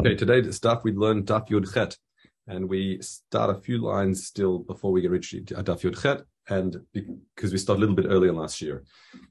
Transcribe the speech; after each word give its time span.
Okay, 0.00 0.14
today 0.14 0.40
the 0.40 0.54
stuff 0.54 0.84
we 0.84 0.92
learned 0.92 1.26
Daf 1.26 1.48
Yud 1.50 1.70
Chet, 1.70 1.98
and 2.46 2.66
we 2.66 2.98
start 3.02 3.50
a 3.50 3.60
few 3.60 3.76
lines 3.76 4.26
still 4.26 4.60
before 4.60 4.90
we 4.90 5.02
get 5.02 5.10
reach 5.10 5.34
uh, 5.34 5.62
Daf 5.62 5.82
Yud 5.82 6.00
Chet, 6.00 6.22
and 6.48 6.80
because 6.94 7.52
we 7.52 7.58
started 7.58 7.80
a 7.80 7.82
little 7.82 7.94
bit 7.94 8.06
earlier 8.08 8.32
last 8.32 8.62
year. 8.62 8.84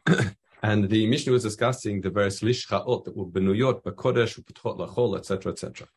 and 0.63 0.87
the 0.87 1.07
Mishnah 1.07 1.33
was 1.33 1.41
discussing 1.41 1.99
the 1.99 2.11
various 2.11 2.41
lishchaot 2.41 3.05
that 3.05 3.17
were 3.17 3.25
benuyot, 3.25 3.81
bekodesh, 3.81 4.39
upetchot 4.39 4.77
lachol, 4.77 5.17
etc., 5.17 5.51
etc. 5.51 5.87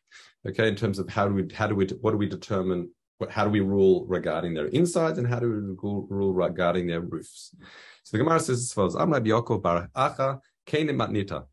Okay, 0.47 0.67
in 0.67 0.75
terms 0.75 0.97
of 0.97 1.09
how 1.09 1.27
do 1.27 1.35
we, 1.35 1.53
how 1.53 1.67
do 1.67 1.75
we, 1.75 1.85
what 2.01 2.11
do 2.11 2.17
we 2.17 2.27
determine, 2.27 2.89
what, 3.19 3.29
how 3.29 3.43
do 3.43 3.51
we 3.51 3.59
rule 3.59 4.07
regarding 4.07 4.55
their 4.55 4.67
insides, 4.69 5.19
and 5.19 5.27
how 5.27 5.37
do 5.37 5.47
we 5.47 6.07
rule 6.09 6.33
regarding 6.33 6.87
their 6.87 7.01
roofs? 7.01 7.53
So 8.01 8.17
the 8.17 8.23
Gemara 8.23 8.39
says 8.39 8.61
as 8.61 8.73
follows: 8.73 8.95
Amr 8.95 9.21
Yaakov 9.21 9.61
Bar 9.61 9.89
Acha 9.95 10.39
Matnita. 10.67 11.45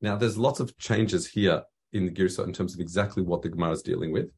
Now, 0.00 0.14
there's 0.14 0.38
lots 0.38 0.60
of 0.60 0.78
changes 0.78 1.26
here 1.26 1.64
in 1.92 2.06
the 2.06 2.12
Girsa 2.12 2.44
in 2.44 2.52
terms 2.52 2.74
of 2.74 2.80
exactly 2.80 3.22
what 3.22 3.42
the 3.42 3.48
Gemara 3.48 3.72
is 3.72 3.82
dealing 3.82 4.12
with. 4.12 4.30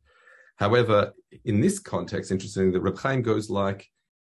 However, 0.57 1.13
in 1.45 1.61
this 1.61 1.79
context, 1.79 2.31
interestingly, 2.31 2.73
the 2.73 2.81
Reb 2.81 2.99
Chaim 2.99 3.23
goes 3.23 3.49
like 3.49 3.89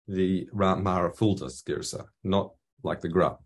the 0.08 0.48
Mara 0.52 1.12
Fuldas 1.12 1.62
Girsa, 1.62 2.06
not 2.24 2.52
like 2.82 3.00
the 3.00 3.08
Gra. 3.08 3.36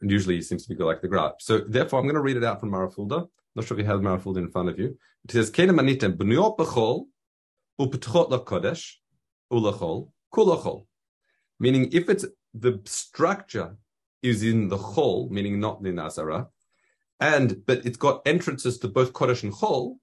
And 0.00 0.10
usually 0.10 0.36
he 0.36 0.42
seems 0.42 0.66
to 0.66 0.74
be 0.74 0.82
like 0.82 1.00
the 1.02 1.08
Gra. 1.08 1.32
So 1.40 1.58
therefore, 1.58 1.98
I'm 1.98 2.06
going 2.06 2.14
to 2.14 2.20
read 2.22 2.36
it 2.36 2.44
out 2.44 2.60
from 2.60 2.70
Mara 2.70 2.90
Fulda. 2.90 3.26
Not 3.54 3.64
sure 3.64 3.78
if 3.78 3.82
you 3.82 3.90
have 3.90 4.02
Mara 4.02 4.18
Fulda 4.18 4.40
in 4.40 4.50
front 4.50 4.68
of 4.68 4.78
you. 4.78 4.96
It 5.24 5.32
says, 5.32 5.50
Kena 5.50 5.72
manitem 5.72 6.16
b'nuyot 6.16 6.56
b'chol 6.56 7.06
u'p'tchot 7.80 8.30
l'kodesh 8.30 8.94
u'l'chol. 9.52 10.86
Meaning, 11.58 11.90
if 11.92 12.08
it's 12.08 12.24
the 12.54 12.80
structure 12.84 13.76
is 14.22 14.42
in 14.42 14.68
the 14.68 14.76
chol, 14.78 15.30
meaning 15.30 15.58
not 15.60 15.82
the 15.82 15.90
Nazarah, 15.90 16.48
and 17.20 17.64
but 17.66 17.84
it's 17.84 17.96
got 17.96 18.22
entrances 18.26 18.78
to 18.78 18.88
both 18.88 19.12
Kodesh 19.12 19.42
and 19.42 19.52
Chol, 19.52 19.96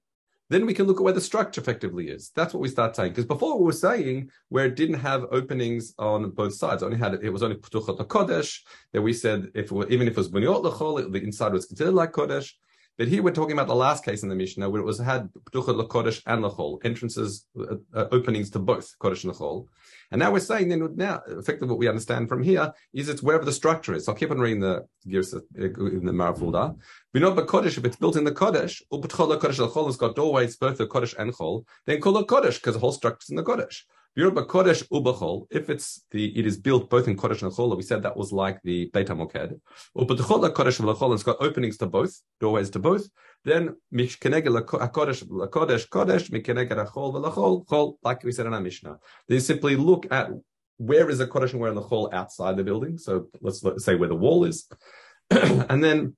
then 0.50 0.64
we 0.64 0.72
can 0.72 0.86
look 0.86 0.98
at 0.98 1.02
where 1.02 1.12
the 1.12 1.20
structure 1.20 1.60
effectively 1.60 2.08
is. 2.08 2.30
That's 2.34 2.54
what 2.54 2.60
we 2.60 2.68
start 2.68 2.96
saying. 2.96 3.10
Because 3.10 3.26
before 3.26 3.58
we 3.58 3.66
were 3.66 3.72
saying 3.72 4.30
where 4.48 4.66
it 4.66 4.76
didn't 4.76 5.00
have 5.00 5.26
openings 5.30 5.94
on 5.98 6.30
both 6.30 6.54
sides, 6.54 6.82
only 6.82 6.96
had 6.96 7.14
it 7.14 7.30
was 7.30 7.42
only 7.42 7.56
Ptuchot 7.56 7.98
Kodesh. 8.06 8.60
That 8.92 9.02
we 9.02 9.12
said 9.12 9.50
if 9.54 9.70
were, 9.70 9.88
even 9.88 10.06
if 10.06 10.12
it 10.12 10.16
was 10.16 10.30
Bunyot 10.30 10.62
Lechol, 10.64 11.12
the 11.12 11.22
inside 11.22 11.52
was 11.52 11.66
considered 11.66 11.94
like 11.94 12.12
Kodesh. 12.12 12.52
But 12.96 13.08
here 13.08 13.22
we're 13.22 13.30
talking 13.30 13.52
about 13.52 13.68
the 13.68 13.76
last 13.76 14.04
case 14.04 14.24
in 14.24 14.28
the 14.28 14.34
Mishnah 14.34 14.68
where 14.68 14.80
it 14.80 14.84
was 14.84 14.98
had 14.98 15.28
Ptuchot 15.52 15.88
Kodesh 15.88 16.22
and 16.26 16.42
Lechol, 16.42 16.78
entrances, 16.84 17.46
uh, 17.58 17.76
uh, 17.94 18.06
openings 18.10 18.50
to 18.50 18.58
both 18.58 18.98
Kodesh 18.98 19.24
and 19.24 19.34
Lechol. 19.34 19.66
And 20.10 20.20
now 20.20 20.32
we're 20.32 20.40
saying 20.40 20.68
then 20.68 20.94
now, 20.96 21.20
effectively 21.26 21.68
what 21.68 21.78
we 21.78 21.88
understand 21.88 22.28
from 22.28 22.42
here 22.42 22.72
is 22.94 23.08
it's 23.08 23.22
wherever 23.22 23.44
the 23.44 23.52
structure 23.52 23.94
is. 23.94 24.06
So 24.06 24.12
I'll 24.12 24.18
keep 24.18 24.30
on 24.30 24.38
reading 24.38 24.60
the 24.60 24.86
gears 25.06 25.34
uh, 25.34 25.40
in 25.56 26.04
the 26.04 26.12
Marafulda. 26.12 26.76
We 27.12 27.20
know 27.20 27.32
but 27.34 27.46
Kodesh, 27.46 27.76
if 27.76 27.84
it's 27.84 27.96
built 27.96 28.16
in 28.16 28.24
the 28.24 28.32
Kodesh, 28.32 28.80
Ubetchol 28.92 29.38
Kodesh 29.38 29.58
Al 29.58 29.86
has 29.86 29.96
got 29.96 30.16
doorways 30.16 30.56
both 30.56 30.78
the 30.78 30.86
Kodesh 30.86 31.14
and 31.18 31.32
Chol, 31.32 31.64
then 31.86 32.00
call 32.00 32.16
it 32.18 32.26
Kodesh 32.26 32.54
because 32.54 32.74
the 32.74 32.80
whole 32.80 32.92
structure 32.92 33.24
is 33.24 33.30
in 33.30 33.36
the 33.36 33.44
Kodesh. 33.44 33.82
Ubachol, 34.18 35.46
if 35.50 35.70
it's 35.70 36.04
the 36.10 36.36
it 36.38 36.44
is 36.44 36.56
built 36.56 36.90
both 36.90 37.06
in 37.06 37.16
Kodesh 37.16 37.42
and 37.42 37.52
Chol, 37.52 37.76
we 37.76 37.82
said 37.82 38.02
that 38.02 38.16
was 38.16 38.32
like 38.32 38.60
the 38.62 38.90
Beit 38.92 39.06
HaMoked. 39.06 39.60
Ubachol 39.96 40.52
Kodesh 40.52 40.80
v'lachol, 40.80 41.14
it's 41.14 41.22
got 41.22 41.36
openings 41.40 41.76
to 41.78 41.86
both, 41.86 42.20
doorways 42.40 42.70
to 42.70 42.80
both. 42.80 43.08
Then 43.44 43.76
mishkenegel 43.94 44.60
Kodesh 44.64 45.24
Kodesh 45.50 45.88
Kodesh 45.88 46.90
Chol 46.90 47.66
Chol, 47.66 47.94
like 48.02 48.24
we 48.24 48.32
said 48.32 48.46
in 48.46 48.54
our 48.54 48.60
Mishnah. 48.60 48.98
They 49.28 49.38
simply 49.38 49.76
look 49.76 50.06
at 50.10 50.30
where 50.78 51.08
is 51.08 51.18
the 51.18 51.26
Kodesh 51.26 51.52
and 51.52 51.60
where 51.60 51.70
in 51.70 51.76
the 51.76 51.82
Chol 51.82 52.12
outside 52.12 52.56
the 52.56 52.64
building. 52.64 52.98
So 52.98 53.28
let's 53.40 53.62
say 53.84 53.94
where 53.94 54.08
the 54.08 54.16
wall 54.16 54.44
is, 54.44 54.68
and 55.30 55.84
then 55.84 56.16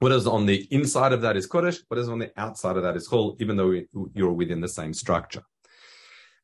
what 0.00 0.12
is 0.12 0.26
on 0.26 0.46
the 0.46 0.66
inside 0.70 1.12
of 1.12 1.22
that 1.22 1.36
is 1.36 1.48
Kodesh, 1.48 1.80
what 1.86 1.98
is 1.98 2.08
on 2.08 2.18
the 2.18 2.32
outside 2.36 2.76
of 2.76 2.82
that 2.82 2.96
is 2.96 3.08
Chol, 3.08 3.40
even 3.40 3.56
though 3.56 3.80
you're 4.12 4.32
within 4.32 4.60
the 4.60 4.68
same 4.68 4.92
structure. 4.92 5.42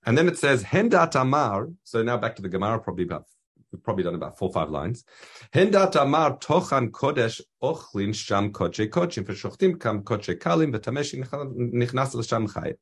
And 0.07 0.17
then 0.19 0.29
it 0.29 0.39
says 0.39 0.63
Hendat 0.63 1.19
Amar. 1.19 1.69
So 1.85 2.03
now 2.03 2.17
back 2.17 2.37
to 2.37 2.43
the 2.43 2.49
Gemara, 2.49 2.79
probably 2.81 3.05
about 3.05 3.25
we've 3.73 3.83
probably 3.83 4.05
done 4.05 4.15
about 4.15 4.39
four 4.39 4.51
or 4.51 4.53
five 4.53 4.70
lines. 4.70 5.05
Hendat 5.53 6.01
Amar 6.01 6.39
Tochan 6.39 6.91
Kodesh 6.91 7.41
Ochlin 7.63 8.14
Sham 8.14 8.53
Koche 8.53 8.89
Kochim 8.89 9.25
Veshochtim 9.25 9.81
Kam 9.81 10.03
Koche 10.03 10.39
Kalim 10.39 10.75
V'Tamesh 10.75 11.14
Nichnas 11.25 12.14
L'Sham 12.14 12.48
Chayim. 12.48 12.77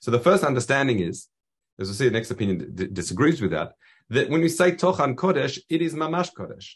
So 0.00 0.10
the 0.10 0.18
first 0.18 0.42
understanding 0.42 1.00
is, 1.00 1.28
as 1.78 1.88
we 1.88 1.94
see, 1.94 2.04
the 2.06 2.10
next 2.12 2.30
opinion 2.30 2.72
d- 2.74 2.88
disagrees 2.88 3.40
with 3.40 3.50
that. 3.50 3.72
That 4.08 4.30
when 4.30 4.40
we 4.40 4.48
say 4.48 4.72
Tochan 4.72 5.14
Kodesh, 5.14 5.58
it 5.68 5.82
is 5.82 5.94
Mamash 5.94 6.32
Kodesh, 6.34 6.74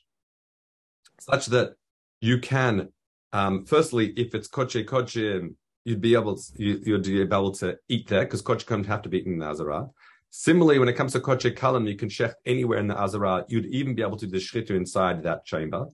such 1.19 1.47
that 1.47 1.75
you 2.21 2.39
can, 2.39 2.91
um, 3.33 3.65
firstly, 3.65 4.13
if 4.17 4.35
it's 4.35 4.49
Koche 4.49 4.85
Kochim 4.85 5.55
you'd 5.85 6.01
be 6.01 6.15
able 6.15 6.37
to, 6.37 6.43
you, 6.57 6.93
would 6.93 7.03
be 7.03 7.21
able 7.21 7.53
to 7.53 7.77
eat 7.89 8.09
there 8.09 8.25
because 8.25 8.43
kodesh 8.43 8.67
don't 8.67 8.87
have 8.87 9.03
to 9.03 9.09
be 9.09 9.19
eaten 9.19 9.35
in 9.35 9.39
the 9.39 9.47
Azara. 9.47 9.89
Similarly, 10.31 10.79
when 10.79 10.89
it 10.89 10.95
comes 10.95 11.13
to 11.13 11.21
kodesh 11.21 11.55
kalam, 11.55 11.89
you 11.89 11.97
can 11.97 12.09
shech 12.09 12.33
anywhere 12.45 12.79
in 12.79 12.89
the 12.89 13.01
Azara. 13.01 13.45
You'd 13.49 13.67
even 13.67 13.95
be 13.95 14.03
able 14.03 14.17
to 14.17 14.27
do 14.27 14.33
the 14.33 14.39
shchitu 14.39 14.71
inside 14.71 15.23
that 15.23 15.45
chamber. 15.45 15.87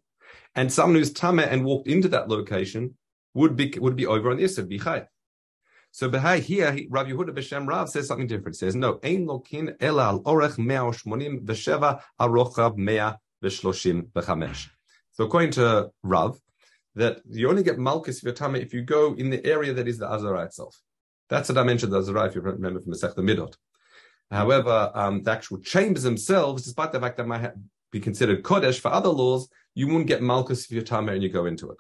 And 0.55 0.73
someone 0.73 0.97
who's 0.97 1.13
tameh 1.13 1.47
and 1.51 1.65
walked 1.65 1.89
into 1.89 2.09
that 2.09 2.29
location 2.29 2.97
would 3.35 3.57
be 3.57 3.75
would 3.79 3.97
be 3.97 4.07
over 4.07 4.31
on 4.31 4.37
the 4.39 4.45
Isser, 4.45 4.67
be 4.67 4.81
So 5.91 6.11
Behai 6.11 6.41
here, 6.41 6.79
Rav 6.89 7.07
Yehuda 7.07 7.31
B'Shem 7.31 7.67
Rav 7.69 7.89
says 7.89 8.07
something 8.07 8.27
different. 8.27 8.57
He 8.57 8.61
says, 8.61 8.77
no, 8.77 8.99
ein 9.03 9.27
lokin 9.27 9.75
ela 9.81 10.05
al 10.05 10.23
orech 10.23 10.59
mea 10.59 10.91
shmonim 10.93 11.45
v'sheva 11.45 12.01
arochav 12.21 12.77
mea 12.77 13.17
v'shloshim 13.43 14.11
v'chamesh. 14.13 14.69
So 15.13 15.25
according 15.25 15.53
to 15.53 15.91
Rav, 16.03 16.41
that 16.95 17.21
you 17.29 17.49
only 17.49 17.63
get 17.63 17.79
malchus 17.79 18.23
v'tame 18.23 18.61
if 18.61 18.75
you 18.75 18.83
go 18.83 19.15
in 19.15 19.31
the 19.31 19.45
area 19.47 19.73
that 19.73 19.89
is 19.89 19.99
the 19.99 20.11
Azara 20.11 20.45
itself. 20.45 20.81
That's 21.29 21.49
the 21.49 21.55
dimension 21.55 21.89
of 21.89 21.93
the 21.93 21.99
Azara, 21.99 22.27
if 22.27 22.35
you 22.35 22.41
remember 22.41 22.81
from 22.81 22.91
the 22.91 22.99
Sech 22.99 23.15
the 23.15 23.23
Midot. 23.23 23.55
However, 24.31 24.91
um, 24.95 25.23
the 25.23 25.31
actual 25.31 25.59
chambers 25.59 26.03
themselves, 26.03 26.65
despite 26.65 26.93
the 26.93 27.01
fact 27.01 27.17
that 27.17 27.27
might 27.27 27.53
be 27.91 28.01
considered 28.01 28.43
Kodesh 28.43 28.79
for 28.79 28.89
other 28.89 29.09
laws, 29.09 29.49
you 29.75 29.89
won't 29.89 30.07
get 30.07 30.23
malchus 30.23 30.65
if 30.65 30.71
you're 30.71 31.01
and 31.09 31.23
you 31.23 31.29
go 31.29 31.47
into 31.47 31.71
it. 31.71 31.79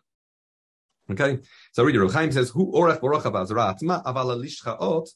Okay, 1.11 1.39
so 1.73 1.83
read 1.83 1.97
Rav 1.97 2.13
says, 2.33 2.51
"Hu 2.51 2.73
orach 2.73 3.01
borocha 3.01 3.33
b'azara 3.33 3.71
atma 3.71 4.03
aval 4.07 4.37
alishchaot 4.37 5.09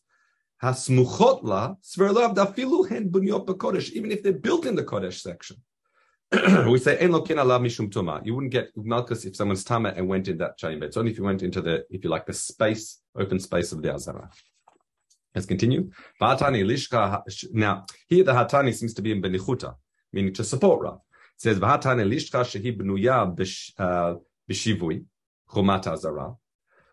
hasmuchot 0.63 1.45
la 1.45 1.75
sverlav 1.83 2.35
dafilu 2.35 2.89
hen 2.89 3.11
bunyot 3.11 3.47
b'kodesh." 3.47 3.91
Even 3.91 4.11
if 4.11 4.23
they're 4.23 4.33
built 4.33 4.67
in 4.67 4.75
the 4.75 4.83
Kodesh 4.83 5.21
section, 5.21 5.57
we 6.71 6.79
say 6.79 6.99
en 6.99 7.11
lokin 7.11 7.37
alav 7.37 7.61
mishum 7.61 7.91
tuma. 7.91 8.25
You 8.25 8.35
wouldn't 8.35 8.53
get 8.53 8.71
malchus 8.77 9.25
if 9.25 9.37
someone's 9.37 9.63
tama 9.63 9.93
and 9.97 10.09
went 10.09 10.27
in 10.29 10.39
that 10.39 10.59
chamber. 10.59 10.87
It's 10.87 10.97
only 10.97 11.13
if 11.13 11.19
you 11.19 11.25
went 11.25 11.43
into 11.43 11.61
the, 11.61 11.85
if 11.91 12.03
you 12.03 12.11
like, 12.11 12.27
the 12.27 12.33
space, 12.33 13.01
open 13.17 13.39
space 13.39 13.73
of 13.73 13.83
the 13.83 13.95
azara. 13.95 14.31
Let's 15.35 15.47
continue. 15.47 15.91
V'hatani 16.21 16.65
lishka. 16.65 17.23
Now 17.53 17.87
here 18.09 18.25
the 18.25 18.33
hatani 18.33 18.75
seems 18.75 18.95
to 18.95 19.03
be 19.03 19.13
in 19.13 19.23
benichuta, 19.23 19.77
meaning 20.13 20.33
to 20.35 20.45
support 20.45 20.81
Rav. 20.83 20.95
It 20.95 21.01
says 21.37 21.59
v'hatani 21.59 22.09
lishka 22.09 22.43
shehi 22.43 22.77
b'nuya 22.77 23.73
uh, 23.79 24.15
b'shivui 24.51 25.05
chumat 25.51 25.87
azara. 25.87 26.35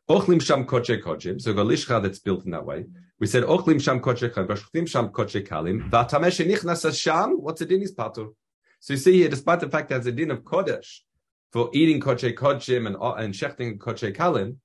Ochlim 0.10 0.42
sham 0.42 0.66
koche 0.66 1.02
kochim. 1.02 1.40
So 1.40 1.54
the 1.54 1.64
lishka 1.64 2.02
that's 2.02 2.20
built 2.20 2.46
in 2.46 2.52
that 2.52 2.66
way. 2.66 2.86
We 3.20 3.28
said 3.28 3.44
ochlim 3.44 3.82
sham 3.82 4.02
koche 4.02 4.30
kochim, 4.30 4.88
sham 4.88 5.10
koche 5.10 5.48
kalim. 5.48 5.90
V'atamesh 5.90 6.46
nichnas 6.46 7.00
sham. 7.00 7.42
What's 7.42 7.62
it 7.62 7.72
in 7.72 7.82
his 7.82 7.96
patur? 7.96 8.34
So 8.82 8.94
you 8.94 8.98
see 8.98 9.14
here, 9.14 9.30
despite 9.30 9.60
the 9.60 9.70
fact 9.70 9.90
that 9.90 9.98
it's 9.98 10.08
a 10.08 10.12
din 10.12 10.32
of 10.32 10.44
Kodesh 10.44 11.02
for 11.54 11.70
eating 11.72 12.02
Koche 12.02 12.36
Kodshim 12.36 12.88
and, 12.88 12.96
and 12.96 13.34
shechting 13.34 13.78
Koche 13.78 14.14
Kalim, 14.16 14.58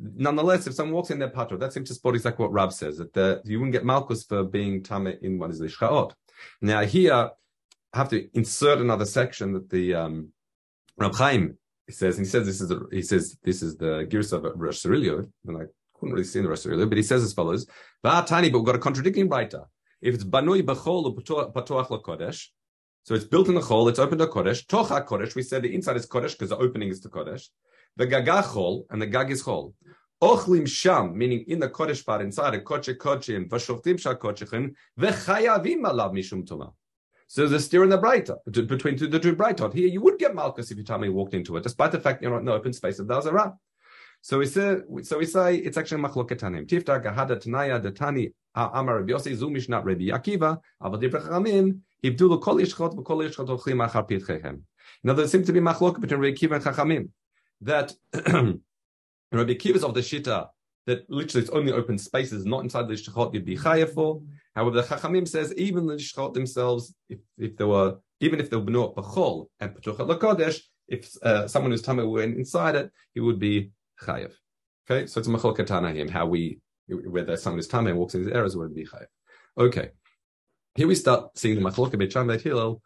nonetheless, 0.00 0.66
if 0.66 0.72
someone 0.72 0.94
walks 0.94 1.10
in 1.10 1.18
their 1.18 1.28
patro, 1.28 1.58
that 1.58 1.74
seems 1.74 1.88
to 1.88 1.94
support 1.94 2.14
exactly 2.14 2.42
what 2.42 2.52
Rab 2.52 2.72
says, 2.72 2.96
that 2.96 3.12
the, 3.12 3.42
you 3.44 3.58
wouldn't 3.58 3.74
get 3.74 3.84
Malkus 3.84 4.26
for 4.26 4.44
being 4.44 4.82
Tame 4.82 5.08
in 5.08 5.42
is 5.50 5.60
Lishchaot. 5.60 6.12
Now 6.62 6.84
here, 6.86 7.12
I 7.92 7.98
have 7.98 8.08
to 8.08 8.28
insert 8.34 8.78
another 8.78 9.04
section 9.04 9.52
that 9.52 9.68
the 9.68 9.94
um, 9.94 10.28
Rab 10.96 11.14
Chaim 11.16 11.58
says, 11.90 12.16
and 12.16 12.24
he 12.24 12.30
says 12.30 12.46
this 12.46 12.62
is 12.62 12.70
a, 12.70 12.80
he 12.90 13.02
says 13.02 13.36
this 13.42 13.62
is 13.62 13.76
the 13.76 14.06
Girs 14.08 14.32
of 14.32 14.46
Rosh 14.54 14.86
Sirilio, 14.86 15.30
and 15.46 15.58
I 15.58 15.64
couldn't 15.94 16.14
really 16.14 16.24
see 16.24 16.40
the 16.40 16.48
Rosh 16.48 16.64
but 16.64 16.96
he 16.96 17.02
says 17.02 17.22
as 17.22 17.34
follows: 17.34 17.66
tiny, 18.26 18.48
but 18.48 18.60
we've 18.60 18.66
got 18.66 18.76
a 18.76 18.78
contradicting 18.78 19.28
writer. 19.28 19.64
If 20.00 20.14
it's 20.14 20.24
banui 20.24 20.62
b'chol 20.62 21.04
or 21.04 21.52
patoach 21.52 21.88
lakodesh, 21.88 22.46
so 23.02 23.14
it's 23.14 23.24
built 23.24 23.48
in 23.48 23.54
the 23.54 23.60
chol, 23.60 23.88
it's 23.88 23.98
open 23.98 24.18
to 24.18 24.26
Kodesh. 24.26 24.66
Tocha 24.66 25.04
Kodesh, 25.06 25.34
we 25.34 25.42
said 25.42 25.62
the 25.62 25.74
inside 25.74 25.96
is 25.96 26.06
Kodesh 26.06 26.32
because 26.32 26.50
the 26.50 26.58
opening 26.58 26.90
is 26.90 27.00
to 27.00 27.08
Kodesh. 27.08 27.48
The 27.96 28.06
gaga 28.06 28.42
chol, 28.42 28.84
and 28.90 29.00
the 29.00 29.06
gag 29.06 29.30
is 29.30 29.42
chol. 29.42 29.74
Ochlim 30.22 30.68
sham, 30.68 31.16
meaning 31.16 31.44
in 31.48 31.58
the 31.58 31.68
Kodesh 31.68 32.04
part 32.04 32.20
inside, 32.20 32.54
a 32.54 32.60
koche 32.60 32.94
kochim, 32.96 33.48
v'shoftim 33.48 33.98
shal 33.98 34.16
kochechim, 34.16 34.74
v'chayavim 34.98 35.80
alav 35.80 36.12
mishum 36.12 36.46
tuma. 36.46 36.72
So 37.26 37.42
there's 37.42 37.62
a 37.62 37.64
steer 37.64 37.84
in 37.84 37.90
the 37.90 37.96
brighter 37.96 38.36
between 38.50 38.96
the 38.96 39.18
two 39.20 39.36
brightot. 39.36 39.72
Here, 39.72 39.86
you 39.86 40.00
would 40.00 40.18
get 40.18 40.34
Malchus 40.34 40.72
if 40.72 40.78
you 40.78 40.82
tell 40.82 40.98
me 40.98 41.08
walked 41.08 41.32
into 41.32 41.56
it, 41.56 41.62
despite 41.62 41.92
the 41.92 42.00
fact 42.00 42.22
you're 42.22 42.32
not 42.32 42.40
in 42.40 42.46
the 42.46 42.52
open 42.52 42.72
space 42.72 42.98
of 42.98 43.06
the 43.06 43.14
Azara. 43.14 43.54
So 44.20 44.38
we 44.38 44.46
say, 44.46 44.78
so 45.02 45.16
we 45.16 45.26
say 45.26 45.54
it's 45.54 45.76
actually 45.76 46.02
machloketanim. 46.02 46.66
Tifta 46.68 47.00
gahada 47.00 47.40
tanaya 47.40 47.80
datani 47.80 48.32
amar 48.56 48.96
Rabbi 48.96 49.12
Yossi 49.12 49.36
zu 49.36 49.48
mishnat 49.48 49.84
Rabbi 49.84 50.08
Akiva 50.08 50.58
avad 50.82 51.80
achar 53.88 54.08
pitchechem. 54.08 54.62
Now 55.04 55.12
there 55.14 55.28
seems 55.28 55.46
to 55.46 55.52
be 55.52 55.60
machlok 55.60 56.00
between 56.00 56.20
Rabbi 56.20 56.34
Akiva 56.34 56.56
and 56.56 56.64
Chachamim 56.64 57.08
that 57.62 57.92
Rabbi 58.14 59.52
Akiva 59.52 59.76
is 59.76 59.84
of 59.84 59.94
the 59.94 60.00
shita 60.00 60.48
that 60.86 61.08
literally 61.08 61.42
it's 61.42 61.50
only 61.50 61.72
open 61.72 61.98
spaces, 61.98 62.44
not 62.44 62.64
inside 62.64 62.88
the 62.88 62.94
Lishchot, 62.94 63.34
you'd 63.34 63.44
be 63.44 63.56
chayav 63.56 63.94
for. 63.94 64.22
However, 64.54 64.82
the 64.82 64.82
Chachamim 64.82 65.28
says 65.28 65.54
even 65.54 65.86
the 65.86 65.94
Lishchot 65.94 66.34
themselves, 66.34 66.94
if, 67.08 67.18
if 67.38 67.56
there 67.56 67.68
were, 67.68 67.98
even 68.20 68.40
if 68.40 68.50
they 68.50 68.56
were 68.56 68.64
B'nuot 68.64 68.94
B'chol 68.96 69.46
and 69.60 69.74
Petuchat 69.74 70.06
Lakodesh, 70.08 70.60
if 70.88 71.10
uh, 71.22 71.46
someone 71.46 71.70
who's 71.70 71.82
Tameh 71.82 72.10
went 72.10 72.36
inside 72.36 72.74
it, 72.74 72.90
he 73.14 73.20
would 73.20 73.38
be 73.38 73.70
chayav. 74.02 74.32
Okay, 74.90 75.06
so 75.06 75.20
it's 75.20 75.28
a 75.28 75.30
Machol 75.30 75.56
Katanahim, 75.56 76.10
how 76.10 76.26
we, 76.26 76.58
whether 76.88 77.36
someone 77.36 77.58
who's 77.58 77.68
Tameh 77.68 77.94
walks 77.94 78.14
in 78.14 78.24
his 78.24 78.32
errors, 78.32 78.56
would 78.56 78.74
be 78.74 78.84
chayav. 78.84 79.06
Okay. 79.58 79.90
Here 80.76 80.86
we 80.86 80.94
start 80.94 81.36
seeing 81.36 81.56
the 81.56 81.68
Machlok 81.68 81.98
Beit 81.98 82.12
Shammai 82.12 82.36
Beit 82.36 82.42
Hillel, 82.42 82.80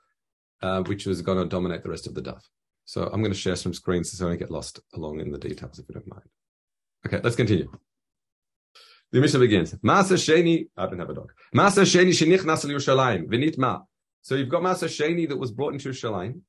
which 0.87 1.05
was 1.05 1.21
going 1.21 1.39
to 1.39 1.45
dominate 1.45 1.83
the 1.83 1.91
rest 1.91 2.07
of 2.07 2.15
the 2.15 2.23
daf. 2.23 2.41
So 2.87 3.05
I'm 3.05 3.21
going 3.21 3.33
to 3.33 3.39
share 3.39 3.57
some 3.57 3.75
screens 3.75 4.11
so 4.11 4.27
I 4.27 4.31
don't 4.31 4.39
get 4.39 4.51
lost 4.51 4.81
along 4.95 5.21
in 5.21 5.31
the 5.31 5.39
details, 5.39 5.79
if 5.79 5.87
you 5.89 5.95
don't 5.95 6.09
mind. 6.09 6.23
Okay, 7.07 7.21
let's 7.23 7.37
continue. 7.37 7.71
The 9.13 9.21
mission 9.21 9.41
begins. 9.41 9.75
Maaser 9.75 10.17
Sheni, 10.17 10.69
I 10.77 10.87
don't 10.87 10.99
have 10.99 11.11
a 11.11 11.15
dog. 11.15 11.33
Maaser 11.55 11.85
Sheni 11.85 12.09
shenichnas 12.09 12.65
Yerushalayim, 12.65 13.27
v'nit 13.29 13.59
ma. 13.59 13.81
So 14.23 14.35
you've 14.35 14.49
got 14.49 14.63
Maaser 14.63 14.89
Sheni 14.89 15.29
that 15.29 15.37
was 15.37 15.51
brought 15.53 15.75
into 15.75 15.91
Yerushalayim, 15.91 16.41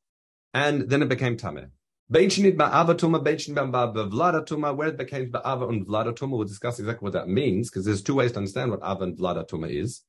and 0.54 0.90
then 0.90 1.02
it 1.02 1.10
became 1.10 1.36
Tameh. 1.36 1.70
Bein 2.10 2.30
shenit 2.30 2.56
ba'ava 2.56 2.96
tuma, 2.96 3.22
ba'avlada 3.22 4.48
tuma, 4.48 4.76
where 4.76 4.88
it 4.88 4.98
became 4.98 5.32
ba'ava 5.32 5.68
and 5.68 5.86
vlada 5.86 6.14
tuma, 6.18 6.38
we'll 6.38 6.48
discuss 6.48 6.80
exactly 6.80 7.06
what 7.06 7.14
that 7.14 7.28
means, 7.28 7.70
because 7.70 7.84
there's 7.84 8.02
two 8.02 8.16
ways 8.16 8.32
to 8.32 8.38
understand 8.38 8.72
what 8.72 8.80
ava 8.80 9.04
and 9.04 9.18
vlada 9.18 9.46
tuma 9.50 9.70
is. 9.70 10.04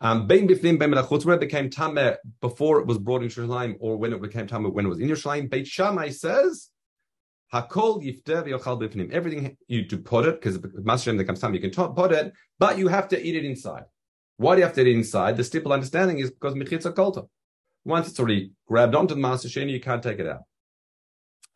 Um, 0.00 0.26
Bein 0.26 0.46
bifnim 0.46 1.40
became 1.40 1.70
tameh 1.70 2.16
before 2.40 2.80
it 2.80 2.86
was 2.86 2.98
brought 2.98 3.22
into 3.22 3.40
Yerushalayim, 3.40 3.76
or 3.80 3.96
when 3.96 4.12
it 4.12 4.20
became 4.20 4.46
tameh 4.46 4.72
when 4.72 4.84
it 4.86 4.88
was 4.88 4.98
in 4.98 5.08
Yerushalayim. 5.08 5.50
Beit 5.50 5.66
Shammai 5.66 6.10
says 6.10 6.70
Hakol 7.52 8.02
yifter 8.04 8.44
v'yochal 8.44 8.80
bifnim. 8.80 9.10
Everything 9.10 9.56
you 9.68 9.86
to 9.86 9.96
put 9.96 10.26
it 10.26 10.40
because 10.40 10.58
Mashem 10.58 11.16
becomes 11.16 11.40
tameh, 11.40 11.54
you 11.60 11.70
can 11.70 11.94
put 11.94 12.12
it, 12.12 12.32
but 12.58 12.76
you 12.76 12.88
have 12.88 13.08
to 13.08 13.26
eat 13.26 13.36
it 13.36 13.44
inside. 13.44 13.84
Why 14.36 14.54
do 14.54 14.60
you 14.60 14.66
have 14.66 14.74
to 14.74 14.82
eat 14.82 14.88
it 14.88 14.94
inside? 14.94 15.38
The 15.38 15.44
simple 15.44 15.72
understanding 15.72 16.18
is 16.18 16.30
because 16.30 16.54
mechitza 16.54 16.94
kolta. 16.94 17.26
Once 17.86 18.08
it's 18.08 18.18
already 18.20 18.50
grabbed 18.66 18.94
onto 18.94 19.14
the 19.14 19.20
master 19.20 19.48
you 19.60 19.80
can't 19.80 20.02
take 20.02 20.18
it 20.18 20.26
out. 20.26 20.42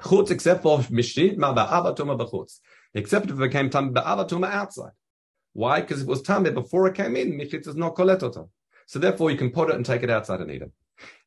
Chutz, 0.00 0.30
except 0.30 0.62
for 0.62 0.78
mishit 0.78 1.36
ma 1.36 1.54
ba'avatuma 1.54 2.18
b'chutz. 2.18 2.60
Except 2.94 3.26
if 3.26 3.32
it 3.32 3.38
became 3.38 3.68
tam 3.68 3.92
ba'avatuma 3.92 4.50
outside. 4.50 4.92
Why? 5.52 5.80
Because 5.80 6.02
it 6.02 6.06
was 6.06 6.22
tameh 6.22 6.54
before 6.54 6.86
it 6.88 6.94
came 6.94 7.16
in. 7.16 7.32
Michitz 7.32 7.66
is 7.66 7.76
not 7.76 7.96
koletota. 7.96 8.48
So 8.86 8.98
therefore, 8.98 9.30
you 9.30 9.36
can 9.36 9.50
put 9.50 9.70
it 9.70 9.76
and 9.76 9.86
take 9.86 10.02
it 10.02 10.10
outside 10.10 10.40
and 10.40 10.50
eat 10.50 10.62
it. 10.62 10.72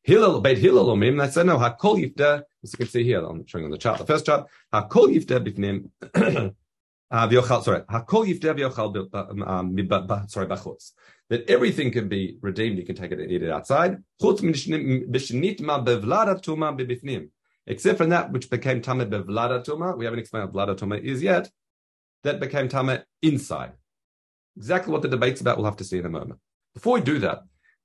Hillel, 0.02 0.40
Beit 0.40 0.58
Hillel 0.58 0.86
omim, 0.86 1.20
I 1.22 1.28
said 1.30 1.46
no, 1.46 1.56
hakol 1.56 1.96
yifta, 1.96 2.42
as 2.62 2.72
you 2.72 2.76
can 2.76 2.86
see 2.86 3.04
here, 3.04 3.24
I'm 3.24 3.46
showing 3.46 3.64
on 3.64 3.70
the 3.70 3.78
chart, 3.78 3.98
the 3.98 4.06
first 4.06 4.26
chart, 4.26 4.46
hakol 4.72 5.08
yifta 5.08 5.40
bifnim, 5.42 5.88
uh, 7.10 7.28
sorry, 7.62 7.80
hakol 7.80 8.26
yifta 8.26 8.54
v'yochal, 8.54 9.08
um, 9.14 9.42
um, 9.42 10.28
sorry, 10.28 10.46
bachutz. 10.46 10.92
That 11.30 11.48
everything 11.48 11.90
can 11.90 12.08
be 12.08 12.36
redeemed, 12.42 12.76
you 12.76 12.84
can 12.84 12.94
take 12.94 13.12
it 13.12 13.18
and 13.18 13.30
eat 13.30 13.42
it 13.42 13.50
outside. 13.50 14.02
Except 17.66 17.98
for 17.98 18.06
that 18.06 18.30
which 18.30 18.50
became 18.50 18.82
tameh 18.82 19.08
bevlada 19.08 19.64
tuma, 19.64 19.96
we 19.96 20.04
haven't 20.04 20.20
explained 20.20 20.52
what 20.52 20.68
vlada 20.68 20.78
tuma 20.78 21.02
is 21.02 21.22
yet, 21.22 21.50
that 22.24 22.40
became 22.40 22.68
tameh 22.68 23.04
inside. 23.22 23.72
Exactly 24.56 24.92
what 24.92 25.02
the 25.02 25.08
debate's 25.08 25.40
about, 25.40 25.56
we'll 25.56 25.66
have 25.66 25.76
to 25.76 25.84
see 25.84 25.98
in 25.98 26.06
a 26.06 26.10
moment. 26.10 26.38
Before 26.74 26.94
we 26.94 27.00
do 27.00 27.18
that, 27.20 27.40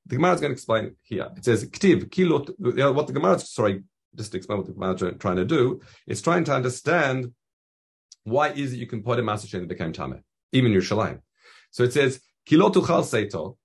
the 0.05 0.15
Gemara 0.15 0.33
is 0.33 0.41
going 0.41 0.51
to 0.51 0.53
explain 0.53 0.95
here. 1.03 1.29
It 1.35 1.45
says, 1.45 1.65
Ktiv, 1.65 2.09
kilot, 2.09 2.49
uh, 2.49 2.93
what 2.93 3.07
the 3.07 3.13
Gemara 3.13 3.35
is, 3.35 3.49
sorry, 3.51 3.83
just 4.15 4.31
to 4.31 4.37
explain 4.37 4.59
what 4.59 4.67
the 4.67 4.73
Gemara 4.73 4.93
is 4.93 5.17
trying 5.19 5.35
to 5.37 5.45
do, 5.45 5.81
is 6.07 6.21
trying 6.21 6.43
to 6.45 6.53
understand 6.53 7.31
why 8.23 8.49
is 8.49 8.73
it 8.73 8.77
you 8.77 8.87
can 8.87 9.03
put 9.03 9.19
a 9.19 9.21
Maaser 9.21 9.47
Sheni 9.47 9.61
that 9.61 9.69
became 9.69 9.93
Tameh, 9.93 10.21
even 10.51 10.71
Yerushalayim. 10.71 11.19
So 11.71 11.83
it 11.83 11.93
says, 11.93 12.21
kilotu 12.47 12.85
chal 12.85 13.03
seito, 13.03 13.57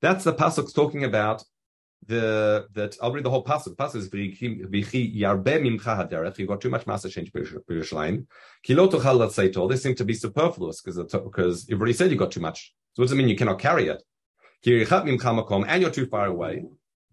that's 0.00 0.24
the 0.24 0.32
pasuk 0.32 0.74
talking 0.74 1.04
about 1.04 1.44
the 2.06 2.66
that 2.72 2.96
I'll 3.02 3.12
read 3.12 3.24
the 3.24 3.30
whole 3.30 3.44
pasuk. 3.44 3.76
Pasuk 3.76 3.96
is 3.96 4.08
v'chi 4.10 5.18
yarbe 5.18 5.44
mimcha 5.44 6.08
haderech. 6.08 6.38
You've 6.38 6.48
got 6.48 6.60
too 6.60 6.70
much 6.70 6.86
master 6.86 7.08
change 7.08 7.32
Yerushalayim. 7.32 8.26
Kilotu 8.66 9.02
chal 9.02 9.18
seito. 9.18 9.68
They 9.68 9.76
seem 9.76 9.94
to 9.96 10.04
be 10.04 10.14
superfluous 10.14 10.80
because 10.80 10.98
because 11.12 11.68
you've 11.68 11.80
already 11.80 11.94
said 11.94 12.10
you 12.10 12.16
got 12.16 12.32
too 12.32 12.40
much. 12.40 12.74
So 12.94 13.02
what 13.02 13.04
does 13.04 13.12
it 13.12 13.16
mean 13.16 13.28
you 13.28 13.36
cannot 13.36 13.58
carry 13.58 13.88
it? 13.88 14.02
and 14.66 15.82
you're 15.82 15.90
too 15.90 16.06
far 16.06 16.26
away. 16.26 16.64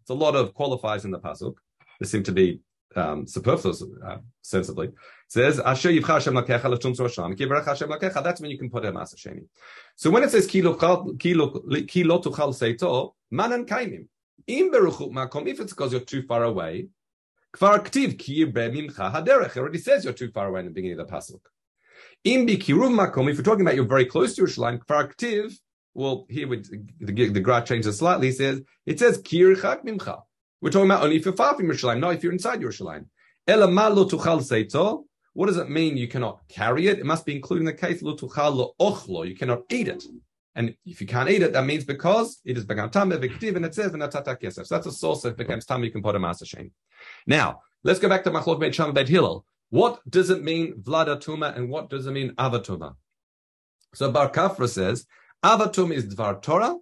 It's 0.01 0.09
a 0.09 0.13
lot 0.13 0.35
of 0.35 0.53
qualifiers 0.53 1.03
in 1.03 1.11
the 1.11 1.19
pasuk. 1.19 1.55
They 1.99 2.07
seem 2.07 2.23
to 2.23 2.31
be 2.31 2.61
um, 2.95 3.27
superfluous, 3.27 3.83
uh, 4.05 4.17
sensibly. 4.41 4.87
It 4.87 4.93
says, 5.27 5.59
Asher 5.59 5.89
yivcha 5.89 6.07
Hashem 6.07 6.33
lakecha 6.33 6.65
l'tum 6.65 6.93
tzor 6.93 7.37
kivrach 7.37 7.65
Hashem 7.65 7.89
lakecha, 7.89 8.23
that's 8.23 8.41
when 8.41 8.51
you 8.51 8.57
can 8.57 8.69
put 8.69 8.85
a 8.85 8.91
Maaser 8.91 9.15
Sheni. 9.15 9.45
So 9.95 10.09
when 10.09 10.23
it 10.23 10.31
says, 10.31 10.47
ki 10.47 10.61
lo 10.61 10.75
tuchal 10.75 11.19
seito, 12.53 13.13
manan 13.31 13.65
kaimim. 13.65 14.07
Im 14.47 14.71
beruchut 14.71 15.11
makom, 15.11 15.47
if 15.47 15.59
it's 15.59 15.73
because 15.73 15.91
you're 15.91 16.01
too 16.01 16.23
far 16.23 16.43
away, 16.43 16.87
kvar 17.55 17.79
ktiv 17.79 18.17
ki 18.17 18.45
haderech, 18.45 19.51
it 19.51 19.57
already 19.57 19.77
says 19.77 20.03
you're 20.03 20.13
too 20.13 20.31
far 20.31 20.47
away 20.47 20.61
in 20.61 20.65
the 20.67 20.71
beginning 20.71 20.99
of 20.99 21.07
the 21.07 21.13
pasuk. 21.13 21.41
Im 22.23 22.45
bi 22.45 22.53
kirum 22.53 22.95
makom, 22.95 23.29
if 23.29 23.35
you're 23.35 23.43
talking 23.43 23.61
about 23.61 23.75
you're 23.75 23.85
very 23.85 24.05
close 24.05 24.35
to 24.35 24.43
Yerushalayim, 24.43 24.79
kvar 24.79 25.13
ktiv, 25.13 25.53
well, 25.93 26.25
here 26.29 26.47
with 26.47 26.69
the, 26.99 27.29
the 27.29 27.39
graph 27.39 27.65
changes 27.65 27.97
slightly. 27.97 28.27
He 28.27 28.33
says 28.33 28.61
it 28.85 28.99
says 28.99 29.21
kirchak 29.21 29.83
mimcha. 29.83 30.21
We're 30.61 30.69
talking 30.69 30.89
about 30.89 31.03
only 31.03 31.17
if 31.17 31.25
you're 31.25 31.35
far 31.35 31.55
from 31.55 31.67
Yerushalayim, 31.67 31.99
not 31.99 32.15
if 32.15 32.23
you're 32.23 32.31
inside 32.31 32.61
Yerushalayim. 32.61 33.05
Ela 33.47 33.65
lo 33.65 34.05
tuchal 34.05 34.39
seito. 34.39 35.03
What 35.33 35.47
does 35.47 35.57
it 35.57 35.69
mean? 35.69 35.97
You 35.97 36.07
cannot 36.07 36.41
carry 36.47 36.87
it. 36.87 36.99
It 36.99 37.05
must 37.05 37.25
be 37.25 37.35
including 37.35 37.65
the 37.65 37.73
case 37.73 38.01
lo 38.01 38.15
tuchal 38.15 38.55
lo 38.55 38.73
ochlo. 38.79 39.27
You 39.27 39.35
cannot 39.35 39.63
eat 39.69 39.87
it. 39.87 40.03
And 40.55 40.75
if 40.85 40.99
you 40.99 41.07
can't 41.07 41.29
eat 41.29 41.41
it, 41.41 41.53
that 41.53 41.65
means 41.65 41.85
because 41.85 42.41
it 42.43 42.55
has 42.57 42.65
become 42.65 42.89
tameh 42.89 43.17
v'ktiv, 43.17 43.55
and 43.55 43.65
it 43.65 43.73
says 43.73 43.91
v'natata 43.91 44.39
kesef. 44.41 44.65
So 44.65 44.75
that's 44.75 44.87
a 44.87 44.91
source 44.91 45.21
that 45.21 45.37
becomes 45.37 45.65
tameh. 45.65 45.85
You 45.85 45.91
can 45.91 46.03
put 46.03 46.15
a 46.15 46.19
Maaser 46.19 46.43
Sheni. 46.43 46.71
Now 47.25 47.61
let's 47.83 47.99
go 47.99 48.09
back 48.09 48.23
to 48.25 48.31
machlok 48.31 48.59
beit 48.59 48.75
sham 48.75 48.93
beit 48.93 49.07
hillel. 49.07 49.45
What 49.69 50.01
does 50.09 50.29
it 50.29 50.43
mean 50.43 50.81
vlada 50.81 51.23
tuma, 51.23 51.55
and 51.55 51.69
what 51.69 51.89
does 51.89 52.05
it 52.05 52.11
mean 52.11 52.31
avatuma? 52.31 52.95
So 53.93 54.11
Bar 54.11 54.29
Kafra 54.29 54.69
says 54.69 55.05
Avatum 55.43 55.93
is 55.93 56.13
Dvar 56.13 56.41
Torah, 56.41 56.75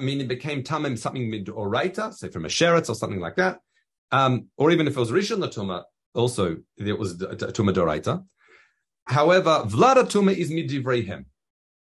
meaning 0.00 0.22
it 0.22 0.28
became 0.28 0.62
Tamim 0.62 0.98
something 0.98 1.30
midoraita, 1.30 2.14
say 2.14 2.28
from 2.28 2.44
a 2.44 2.48
sheretz 2.48 2.88
or 2.88 2.94
something 2.94 3.20
like 3.20 3.36
that. 3.36 3.60
Um, 4.10 4.46
or 4.56 4.70
even 4.70 4.86
if 4.86 4.96
it 4.96 5.00
was 5.00 5.10
Rishon 5.10 5.44
Latuma, 5.44 5.84
also 6.14 6.56
it 6.76 6.98
was 6.98 7.18
Tuma 7.18 7.74
Doraita. 7.74 8.24
However, 9.04 9.64
Vlada 9.66 10.04
Tuma 10.04 10.34
is 10.34 10.50
midivrehem, 10.50 11.26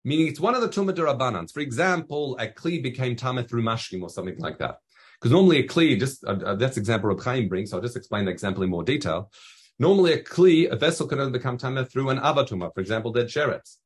meaning 0.04 0.28
it's 0.28 0.40
one 0.40 0.56
of 0.56 0.62
the 0.62 0.70
Tuma 0.70 0.94
Dorabanans. 0.94 1.52
For 1.54 1.60
example, 1.60 2.38
a 2.40 2.48
Kli 2.48 2.82
became 2.82 3.16
Tameh 3.16 3.48
through 3.48 3.64
Mashkim 3.64 4.02
or 4.02 4.10
something 4.10 4.38
like 4.40 4.60
that. 4.60 4.78
Because 5.20 5.32
normally 5.32 5.60
a 5.60 5.68
Kli, 5.68 5.98
just 6.00 6.24
uh, 6.26 6.38
uh, 6.46 6.56
that's 6.56 6.78
example 6.78 7.12
of 7.12 7.24
Chaim 7.24 7.48
brings, 7.48 7.72
so 7.72 7.78
I'll 7.78 7.84
just 7.84 7.96
explain 7.96 8.26
the 8.26 8.32
example 8.32 8.64
in 8.64 8.70
more 8.70 8.84
detail. 8.84 9.32
Normally 9.80 10.14
a 10.14 10.24
Kli, 10.24 10.70
a 10.70 10.76
vessel 10.76 11.08
can 11.08 11.20
only 11.20 11.32
become 11.32 11.58
Tameh 11.58 11.90
through 11.90 12.10
an 12.10 12.20
Avatuma, 12.20 12.74
for 12.74 12.82
example, 12.82 13.12
dead 13.12 13.28
Sheretz. 13.28 13.78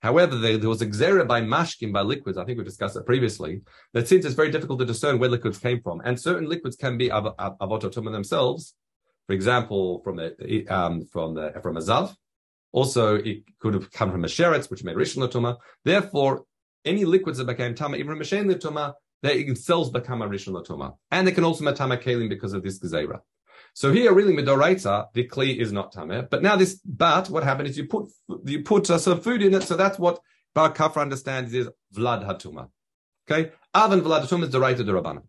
However, 0.00 0.36
there, 0.36 0.58
there 0.58 0.68
was 0.68 0.82
a 0.82 0.86
xera 0.86 1.26
by 1.26 1.40
mashkim, 1.40 1.92
by 1.92 2.02
liquids, 2.02 2.38
I 2.38 2.44
think 2.44 2.58
we 2.58 2.64
discussed 2.64 2.96
it 2.96 3.06
previously, 3.06 3.62
that 3.92 4.06
since 4.06 4.24
it's 4.24 4.34
very 4.34 4.50
difficult 4.50 4.78
to 4.80 4.84
discern 4.84 5.18
where 5.18 5.28
liquids 5.28 5.58
came 5.58 5.80
from, 5.80 6.00
and 6.04 6.20
certain 6.20 6.48
liquids 6.48 6.76
can 6.76 6.98
be 6.98 7.10
av- 7.10 7.34
av- 7.38 7.58
avototuma 7.58 8.12
themselves, 8.12 8.74
for 9.26 9.32
example, 9.32 10.02
from 10.04 10.16
the, 10.16 10.66
um, 10.68 11.06
from 11.06 11.34
the, 11.34 11.52
from 11.62 11.76
a 11.76 11.80
zav, 11.80 12.14
also 12.72 13.16
it 13.16 13.44
could 13.58 13.74
have 13.74 13.90
come 13.90 14.10
from 14.10 14.24
a 14.24 14.28
sheretz, 14.28 14.70
which 14.70 14.84
made 14.84 14.96
rishon 14.96 15.26
latuma. 15.26 15.56
Therefore, 15.84 16.44
any 16.84 17.04
liquids 17.04 17.38
that 17.38 17.46
became 17.46 17.74
tama, 17.74 17.96
even 17.96 18.16
mashen 18.16 18.52
latuma, 18.52 18.94
they 19.22 19.42
themselves 19.42 19.90
become 19.90 20.22
a 20.22 20.28
rishon 20.28 20.54
latuma. 20.54 20.96
And 21.10 21.26
they 21.26 21.32
can 21.32 21.44
also 21.44 21.64
matama 21.64 21.96
kalim 21.96 22.28
because 22.28 22.52
of 22.52 22.62
this 22.62 22.78
gzeira. 22.78 23.20
So 23.74 23.92
here, 23.92 24.12
really, 24.12 24.34
midoraita, 24.34 25.08
the 25.12 25.28
kli 25.28 25.58
is 25.58 25.72
not 25.72 25.92
tameh. 25.92 26.30
But 26.30 26.42
now 26.42 26.56
this, 26.56 26.80
but 26.84 27.28
what 27.28 27.44
happened 27.44 27.68
is 27.68 27.76
you 27.76 27.86
put 27.86 28.08
you 28.44 28.62
put 28.62 28.88
uh, 28.88 28.98
some 28.98 29.20
food 29.20 29.42
in 29.42 29.52
it, 29.54 29.64
so 29.64 29.76
that's 29.76 29.98
what 29.98 30.18
Bar 30.54 30.72
Kafra 30.72 31.02
understands 31.02 31.52
is 31.52 31.68
vlad 31.94 32.26
hatuma. 32.26 32.70
Okay, 33.30 33.52
avan 33.74 34.00
vlad 34.00 34.22
hatuma 34.22 34.44
is 34.44 34.54
doraita 34.54 34.78
derabana. 34.78 35.22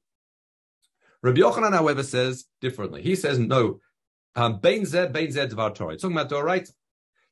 Rabbi 1.22 1.42
Yochanan, 1.42 1.74
however, 1.74 2.04
says 2.04 2.46
differently. 2.62 3.02
He 3.02 3.16
says 3.16 3.38
no. 3.38 3.82
Um, 4.36 4.60
bein 4.60 4.86
zed, 4.86 5.12
bein 5.12 5.32
zed 5.32 5.52
dvar 5.52 5.74
Torah. 5.76 5.94
It's 5.94 6.02
talking 6.02 6.18
about 6.18 6.32
doraita. 6.32 6.72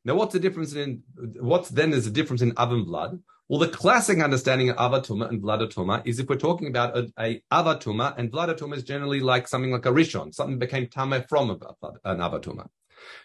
Now, 0.05 0.15
what's 0.15 0.33
the 0.33 0.39
difference 0.39 0.73
in 0.73 1.01
what's 1.39 1.69
then 1.69 1.91
is 1.91 2.05
the 2.05 2.11
difference 2.11 2.41
in 2.41 2.53
avan 2.53 2.85
blood? 2.85 3.19
Well, 3.47 3.59
the 3.59 3.67
classic 3.67 4.19
understanding 4.19 4.69
of 4.69 4.77
avatuma 4.77 5.29
and 5.29 5.41
vladatuma 5.41 6.05
is 6.05 6.19
if 6.19 6.27
we're 6.27 6.37
talking 6.37 6.67
about 6.67 6.97
a, 6.97 7.11
a 7.19 7.41
avatuma, 7.51 8.17
and 8.17 8.31
vladatuma 8.31 8.75
is 8.75 8.83
generally 8.83 9.19
like 9.19 9.47
something 9.47 9.71
like 9.71 9.85
a 9.85 9.91
rishon, 9.91 10.33
something 10.33 10.57
became 10.57 10.87
tameh 10.87 11.27
from 11.27 11.49
an 11.51 11.59
avatuma. 12.19 12.67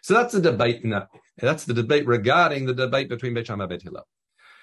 So 0.02 0.14
that's 0.14 0.32
the 0.34 0.40
debate. 0.40 0.82
In 0.82 0.90
that, 0.90 1.08
that's 1.38 1.64
the 1.64 1.74
debate 1.74 2.06
regarding 2.06 2.66
the 2.66 2.74
debate 2.74 3.08
between 3.08 3.34
Beit 3.34 3.46
Shammai 3.46 3.64
and 3.64 3.70
Beit 3.70 3.82
Hillel. 3.82 4.06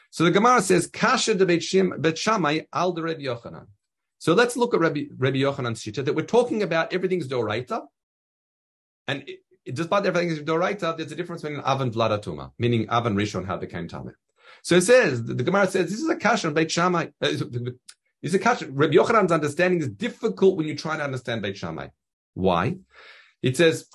So 0.10 0.24
the 0.24 0.32
Gemara 0.32 0.62
says, 0.62 0.88
Kasha 0.88 1.36
de 1.36 1.46
Beit 1.46 2.18
Shammai 2.18 2.62
al 2.74 2.92
de 2.94 3.02
Rebbe 3.02 3.22
Yochanan. 3.22 3.68
So 4.20 4.34
let's 4.34 4.58
look 4.58 4.74
at 4.74 4.80
Rabbi, 4.80 5.06
Rabbi 5.16 5.38
Yochanan's 5.38 5.84
shita 5.84 6.04
that 6.04 6.14
we're 6.14 6.26
talking 6.26 6.64
about 6.64 6.94
everything's 6.94 7.28
doraita, 7.28 7.84
and 9.08 9.28
it, 9.68 9.76
despite 9.76 10.06
everything 10.06 10.30
is 10.30 10.40
doraita, 10.40 10.98
there's 10.98 11.12
a 11.12 11.16
difference 11.16 11.42
between 11.42 11.60
av 11.62 11.82
and 11.82 11.94
vladatuma, 11.94 12.52
meaning 12.58 12.90
av 12.90 13.06
and 13.06 13.18
rishon 13.18 13.46
how 13.46 13.58
became 13.58 13.88
tameh. 13.88 14.14
So 14.64 14.76
it 14.76 14.82
says, 14.82 15.24
the, 15.24 15.36
Gemara 15.36 15.68
says, 15.68 15.90
this 15.90 16.00
is 16.00 16.10
a 16.10 16.16
kasha 16.16 16.48
on 16.48 16.54
Beit 16.54 16.72
Shammai. 16.72 17.08
Uh, 17.22 17.32
it's 18.22 18.34
a 18.34 18.40
kasha. 18.40 18.68
Rabbi 18.70 18.96
Yochanan's 18.96 19.32
understanding 19.32 19.82
is 19.82 19.90
difficult 19.90 20.58
when 20.58 20.68
you 20.68 20.76
try 20.76 20.98
to 20.98 21.04
understand 21.04 21.42
Beit 21.42 21.58
Shammai. 21.58 21.88
Why? 22.34 22.78
It 23.42 23.56
says, 23.58 23.88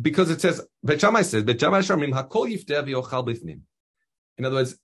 because 0.00 0.30
it 0.30 0.40
says, 0.40 0.64
Beit 0.84 1.00
Shammai 1.00 1.22
says, 1.22 1.42
Beit 1.42 1.60
Shammai 1.60 1.80
Shamrim, 1.80 2.12
hakol 2.12 2.46
yifter 2.46 2.84
v'yochal 2.86 3.26
bifnim. 3.26 3.60
In 4.36 4.44
other 4.44 4.56
words, 4.56 4.78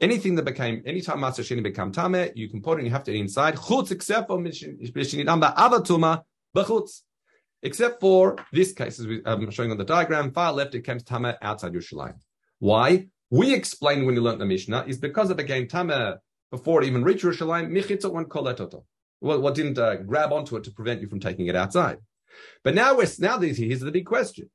anything 0.00 0.36
that 0.36 0.44
became, 0.44 0.82
anytime 0.86 1.18
Maaser 1.18 1.40
Sheni 1.40 1.62
became 1.62 1.92
Tameh, 1.92 2.32
you 2.34 2.48
can 2.48 2.62
put 2.62 2.74
it 2.74 2.78
and 2.78 2.86
you 2.86 2.92
have 2.92 3.04
to 3.04 3.12
eat 3.12 3.20
inside. 3.20 3.56
Chutz, 3.56 3.90
except 3.90 4.28
for 4.28 4.38
Mishinidam 4.38 5.42
Ba'avatuma, 5.42 6.22
b'chutz. 6.56 7.02
Except 7.62 8.00
for 8.00 8.36
this 8.52 8.72
case, 8.72 8.98
as 8.98 9.06
we, 9.06 9.22
I'm 9.26 9.50
showing 9.50 9.70
on 9.70 9.78
the 9.78 9.84
diagram, 9.84 10.32
far 10.32 10.52
left, 10.52 10.74
it 10.74 10.82
comes 10.82 11.04
Tameh 11.04 11.36
outside 11.42 11.72
Yerushalayim. 11.72 12.14
Why? 12.58 13.08
We 13.30 13.54
explained 13.54 14.06
when 14.06 14.14
you 14.14 14.22
learned 14.22 14.40
the 14.40 14.46
Mishnah 14.46 14.84
is 14.86 14.98
because 14.98 15.30
it 15.30 15.36
became 15.36 15.68
Tameh 15.68 16.18
before 16.50 16.82
it 16.82 16.86
even 16.86 17.04
reached 17.04 17.24
Yerushalayim, 17.24 17.70
Michitzot 17.70 18.12
one 18.12 18.24
koletoto. 18.24 18.84
What, 19.20 19.42
what 19.42 19.54
didn't 19.54 19.78
uh, 19.78 19.96
grab 19.96 20.32
onto 20.32 20.56
it 20.56 20.64
to 20.64 20.70
prevent 20.70 21.00
you 21.00 21.08
from 21.08 21.20
taking 21.20 21.46
it 21.46 21.54
outside. 21.54 21.98
But 22.64 22.74
now 22.74 22.96
we're, 22.96 23.06
now 23.18 23.36
these 23.36 23.58
here's 23.58 23.80
the 23.80 23.92
big 23.92 24.06
question. 24.06 24.50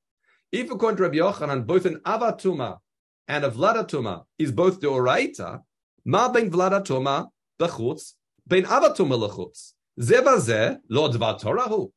If 0.52 0.72
according 0.72 0.98
to 0.98 1.04
Rabbi 1.04 1.18
Yochanan, 1.18 1.66
both 1.66 1.86
an 1.86 2.00
Avatuma 2.06 2.80
and 3.28 3.44
a 3.44 3.52
Vladatuma 3.52 4.24
is 4.40 4.52
both 4.52 4.80
the 4.80 4.88
Oraita, 4.88 5.62
Ma 6.06 6.30
ben 6.30 6.50
Vladatuma 6.50 7.30
b'chutz, 7.60 8.14
ben 8.48 8.64
Avatuma 8.64 9.18
l'chutz. 9.18 9.74
Zevazeh 10.00 10.80
lo 10.90 11.10
dvar 11.12 11.40
Torahu. 11.40 11.92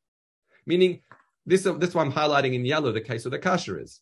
Meaning, 0.69 1.01
this, 1.47 1.63
this 1.63 1.95
one 1.95 2.09
I'm 2.09 2.13
highlighting 2.13 2.55
in 2.55 2.65
yellow, 2.65 2.93
the 2.93 3.01
case 3.01 3.25
of 3.25 3.33
the 3.33 3.39
kasher 3.39 3.83
is. 3.83 4.01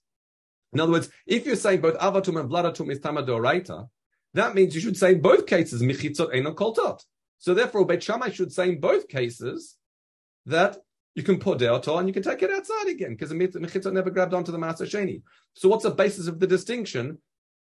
In 0.72 0.80
other 0.80 0.92
words, 0.92 1.08
if 1.26 1.46
you're 1.46 1.56
saying 1.56 1.80
both 1.80 1.96
avatum 1.98 2.40
and 2.40 2.50
vladatum 2.50 2.90
is 2.90 2.98
tamadoraita, 2.98 3.88
that 4.34 4.54
means 4.54 4.74
you 4.74 4.80
should 4.80 4.96
say 4.96 5.12
in 5.12 5.22
both 5.22 5.46
cases 5.46 5.80
michitzot 5.80 6.34
eno 6.34 6.52
koltot. 6.52 7.00
So 7.38 7.54
therefore, 7.54 7.86
Beit 7.86 8.02
Shammai 8.02 8.30
should 8.30 8.52
say 8.52 8.70
in 8.70 8.80
both 8.80 9.06
cases 9.08 9.76
that 10.46 10.76
you 11.14 11.22
can 11.22 11.38
put 11.38 11.58
deoto 11.58 11.98
and 11.98 12.08
you 12.08 12.12
can 12.12 12.22
take 12.22 12.42
it 12.42 12.50
outside 12.50 12.88
again 12.88 13.10
because 13.10 13.30
the 13.30 13.36
mechitzot 13.36 13.92
never 13.92 14.10
grabbed 14.10 14.34
onto 14.34 14.52
the 14.52 14.58
Maaser 14.58 14.82
Sheni. 14.82 15.22
So 15.54 15.68
what's 15.68 15.84
the 15.84 15.90
basis 15.90 16.26
of 16.26 16.40
the 16.40 16.46
distinction? 16.46 17.18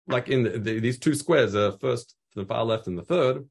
Like 0.07 0.29
in 0.29 0.43
the, 0.43 0.51
the, 0.57 0.79
these 0.79 0.99
two 0.99 1.15
squares, 1.15 1.51
the 1.51 1.67
uh, 1.67 1.77
first, 1.77 2.15
the 2.35 2.45
far 2.45 2.63
left, 2.63 2.87
and 2.87 2.97
the 2.97 3.03
third. 3.03 3.47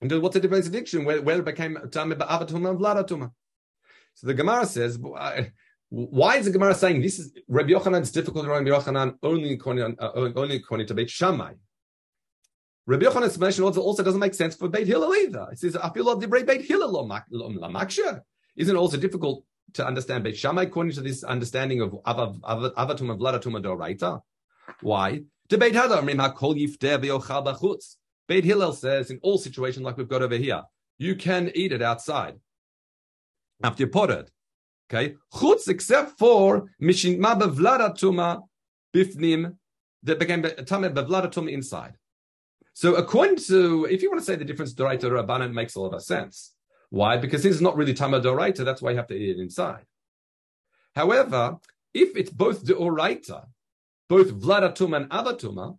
And 0.00 0.22
what's 0.22 0.34
the 0.34 0.40
distinction 0.40 1.04
where, 1.04 1.20
where 1.20 1.38
it 1.38 1.44
became 1.44 1.76
tamid 1.76 2.18
avatum 2.18 2.68
and 2.68 2.78
vladatum? 2.78 3.30
So 4.20 4.26
the 4.26 4.34
Gemara 4.34 4.66
says, 4.66 4.98
why 5.88 6.36
is 6.36 6.44
the 6.44 6.52
Gemara 6.52 6.74
saying 6.74 7.00
this 7.00 7.18
is 7.18 7.32
Rabbi 7.48 7.70
Yochanan's 7.70 8.12
difficult 8.12 8.44
to 8.44 8.50
Rabbi 8.50 8.68
Yochanan 8.68 9.14
only 9.22 9.54
according, 9.54 9.96
uh, 9.98 10.10
only 10.36 10.56
according 10.56 10.88
to 10.88 10.94
Beit 10.94 11.08
Shammai? 11.08 11.54
Rabbi 12.84 13.06
Yochanan's 13.06 13.28
explanation 13.28 13.64
also, 13.64 13.80
also 13.80 14.02
doesn't 14.02 14.20
make 14.20 14.34
sense 14.34 14.54
for 14.54 14.68
Beit 14.68 14.86
Hillel 14.86 15.14
either. 15.14 15.48
It 15.52 15.58
says, 15.58 15.74
I 15.74 15.88
feel 15.88 16.04
like 16.04 16.28
Beit 16.28 16.66
Hillel 16.66 17.08
lamaksha. 17.08 18.20
Isn't 18.56 18.76
it 18.76 18.78
also 18.78 18.98
difficult 18.98 19.42
to 19.72 19.86
understand 19.86 20.24
Beit 20.24 20.36
Shammai 20.36 20.64
according 20.64 20.92
to 20.92 21.00
this 21.00 21.24
understanding 21.24 21.80
of 21.80 21.92
avatum 21.92 22.42
and 22.44 23.18
vladatum 23.18 23.62
doraita? 23.62 24.20
Why? 24.82 25.22
Beit 28.28 28.44
Hillel 28.44 28.72
says 28.74 29.10
in 29.10 29.18
all 29.22 29.38
situations 29.38 29.82
like 29.82 29.96
we've 29.96 30.08
got 30.08 30.20
over 30.20 30.36
here, 30.36 30.62
you 30.98 31.16
can 31.16 31.50
eat 31.54 31.72
it 31.72 31.80
outside 31.80 32.38
after 33.62 33.84
you 33.84 33.90
it. 34.10 34.30
Okay, 34.92 35.14
chutz 35.32 35.68
except 35.68 36.18
for 36.18 36.68
mishin 36.82 37.18
ma 37.18 37.34
bevlada 37.34 37.96
tuma 37.96 38.42
bifnim 38.94 39.56
that 40.02 40.18
became 40.18 40.42
tame 40.42 40.92
bevlada 40.92 41.30
tuma 41.30 41.50
inside. 41.50 41.94
So 42.72 42.94
according 42.94 43.36
to, 43.48 43.86
if 43.90 44.02
you 44.02 44.10
want 44.10 44.20
to 44.20 44.24
say 44.24 44.36
the 44.36 44.44
difference 44.44 44.74
doraita 44.74 45.02
rabbanan 45.02 45.52
makes 45.52 45.74
a 45.74 45.80
lot 45.80 45.94
of 45.94 46.02
sense. 46.02 46.54
Why? 46.88 47.16
Because 47.16 47.42
this 47.42 47.54
is 47.54 47.60
not 47.60 47.76
really 47.76 47.94
tama 47.94 48.20
doraita. 48.20 48.64
That's 48.64 48.82
why 48.82 48.90
you 48.90 48.96
have 48.96 49.06
to 49.08 49.14
eat 49.14 49.36
it 49.36 49.40
inside. 49.40 49.84
However, 50.96 51.58
if 51.94 52.16
it's 52.16 52.30
both 52.30 52.64
deoraita, 52.64 53.46
both 54.08 54.32
vladatuma 54.32 54.96
and 54.96 55.10
avatuma, 55.10 55.78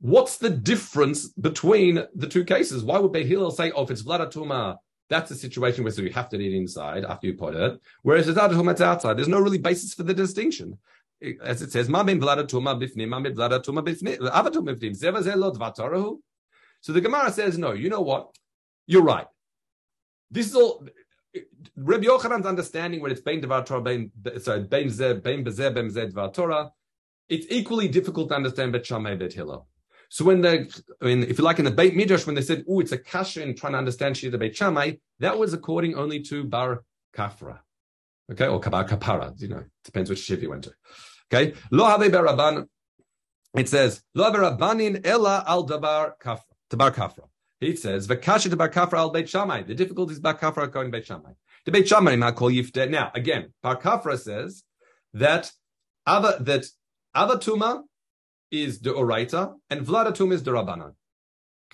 what's 0.00 0.38
the 0.38 0.50
difference 0.50 1.28
between 1.28 2.04
the 2.14 2.28
two 2.28 2.44
cases? 2.44 2.84
Why 2.84 2.98
would 2.98 3.12
Beit 3.12 3.26
Hillel 3.26 3.50
say, 3.50 3.72
oh, 3.72 3.82
if 3.82 3.90
it's 3.90 4.02
vladatuma, 4.02 4.76
that's 5.12 5.30
a 5.30 5.34
situation 5.34 5.84
where 5.84 5.92
so 5.92 6.00
you 6.00 6.10
have 6.10 6.30
to 6.30 6.40
eat 6.40 6.54
inside 6.54 7.04
after 7.04 7.26
you 7.26 7.34
put 7.34 7.54
it, 7.54 7.78
whereas 8.00 8.28
it's 8.28 8.38
outside. 8.38 9.18
There's 9.18 9.28
no 9.28 9.40
really 9.40 9.58
basis 9.58 9.92
for 9.92 10.04
the 10.04 10.14
distinction. 10.14 10.78
As 11.42 11.60
it 11.62 11.70
says, 11.70 11.88
So 11.88 12.02
the 16.92 17.00
Gemara 17.00 17.30
says, 17.30 17.58
no, 17.58 17.72
you 17.72 17.90
know 17.90 18.00
what? 18.00 18.34
You're 18.86 19.02
right. 19.02 19.26
This 20.30 20.48
is 20.48 20.56
all 20.56 20.84
Rabbi 21.76 22.04
Yochanan's 22.04 22.46
understanding 22.46 23.00
when 23.00 23.12
it's 23.12 23.20
Bein 23.20 23.40
Devar 23.40 23.64
Torah, 23.64 23.82
Bein, 23.82 24.10
sorry, 24.40 24.64
Bein 24.64 24.88
Zeh, 24.88 25.22
Bein 25.22 25.44
Bezeh, 25.44 25.72
Bein 25.74 25.90
Zeh 25.90 26.34
Torah, 26.34 26.72
it's 27.28 27.46
equally 27.50 27.88
difficult 27.88 28.30
to 28.30 28.34
understand 28.34 28.72
Bet 28.72 28.86
Shammai, 28.86 29.14
Bet 29.14 29.34
Hillel. 29.34 29.68
So 30.12 30.26
when 30.26 30.42
they, 30.42 30.68
I 31.00 31.04
mean, 31.06 31.22
if 31.22 31.38
you 31.38 31.44
like 31.44 31.58
in 31.58 31.64
the 31.64 31.70
Beit 31.70 31.96
Midrash, 31.96 32.26
when 32.26 32.34
they 32.34 32.42
said, 32.42 32.66
"Oh, 32.68 32.80
it's 32.80 32.92
a 32.92 32.98
kasha 32.98 33.42
in 33.42 33.56
trying 33.56 33.72
to 33.72 33.78
understand 33.78 34.14
Shita 34.14 34.38
Beit 34.38 34.54
Shammai," 34.54 34.96
that 35.20 35.38
was 35.38 35.54
according 35.54 35.94
only 35.94 36.20
to 36.24 36.44
Bar 36.44 36.84
Kafra, 37.16 37.60
okay, 38.30 38.46
or 38.46 38.60
Bar 38.60 38.86
Kapara. 38.86 39.32
You 39.40 39.48
know, 39.48 39.64
depends 39.86 40.10
which 40.10 40.18
shiv 40.18 40.42
you 40.42 40.50
went 40.50 40.64
to. 40.64 40.74
Okay, 41.32 41.54
Lo 41.70 41.86
Have 41.86 42.02
Baraban. 42.02 42.68
It 43.56 43.70
says 43.70 44.02
Lo 44.14 44.30
Have 44.30 44.34
Rabbanin 44.34 45.00
Ella 45.06 45.44
Al 45.46 45.66
Dabar 45.66 46.12
Kafra. 46.22 46.42
Bar 46.76 46.90
Kafra. 46.90 47.24
It 47.62 47.78
says 47.78 48.06
Vakasha 48.06 48.50
to 48.50 48.56
Bar 48.56 48.68
Kafra 48.68 48.98
Al 48.98 49.10
Beit 49.12 49.30
Shammai. 49.30 49.62
The 49.62 49.74
difficulty 49.74 50.12
is 50.12 50.20
Bar 50.20 50.36
Kafra 50.36 50.64
according 50.64 50.92
Beit 50.92 51.06
Shammai. 51.06 51.32
The 51.64 51.72
Beit 51.72 51.88
Shammai 51.88 52.16
ma 52.16 52.32
call 52.32 52.50
Yifte. 52.50 52.90
Now 52.90 53.10
again, 53.14 53.54
Bar 53.62 53.80
Kafra 53.80 54.18
says 54.18 54.62
that 55.14 55.50
other 56.06 56.36
that 56.40 56.66
Avatuma 57.16 57.84
is 58.52 58.78
the 58.80 58.90
Oraita 58.90 59.54
and 59.70 59.84
Vladatum 59.84 60.32
is 60.32 60.42
the 60.42 60.52
Rabbanan. 60.52 60.94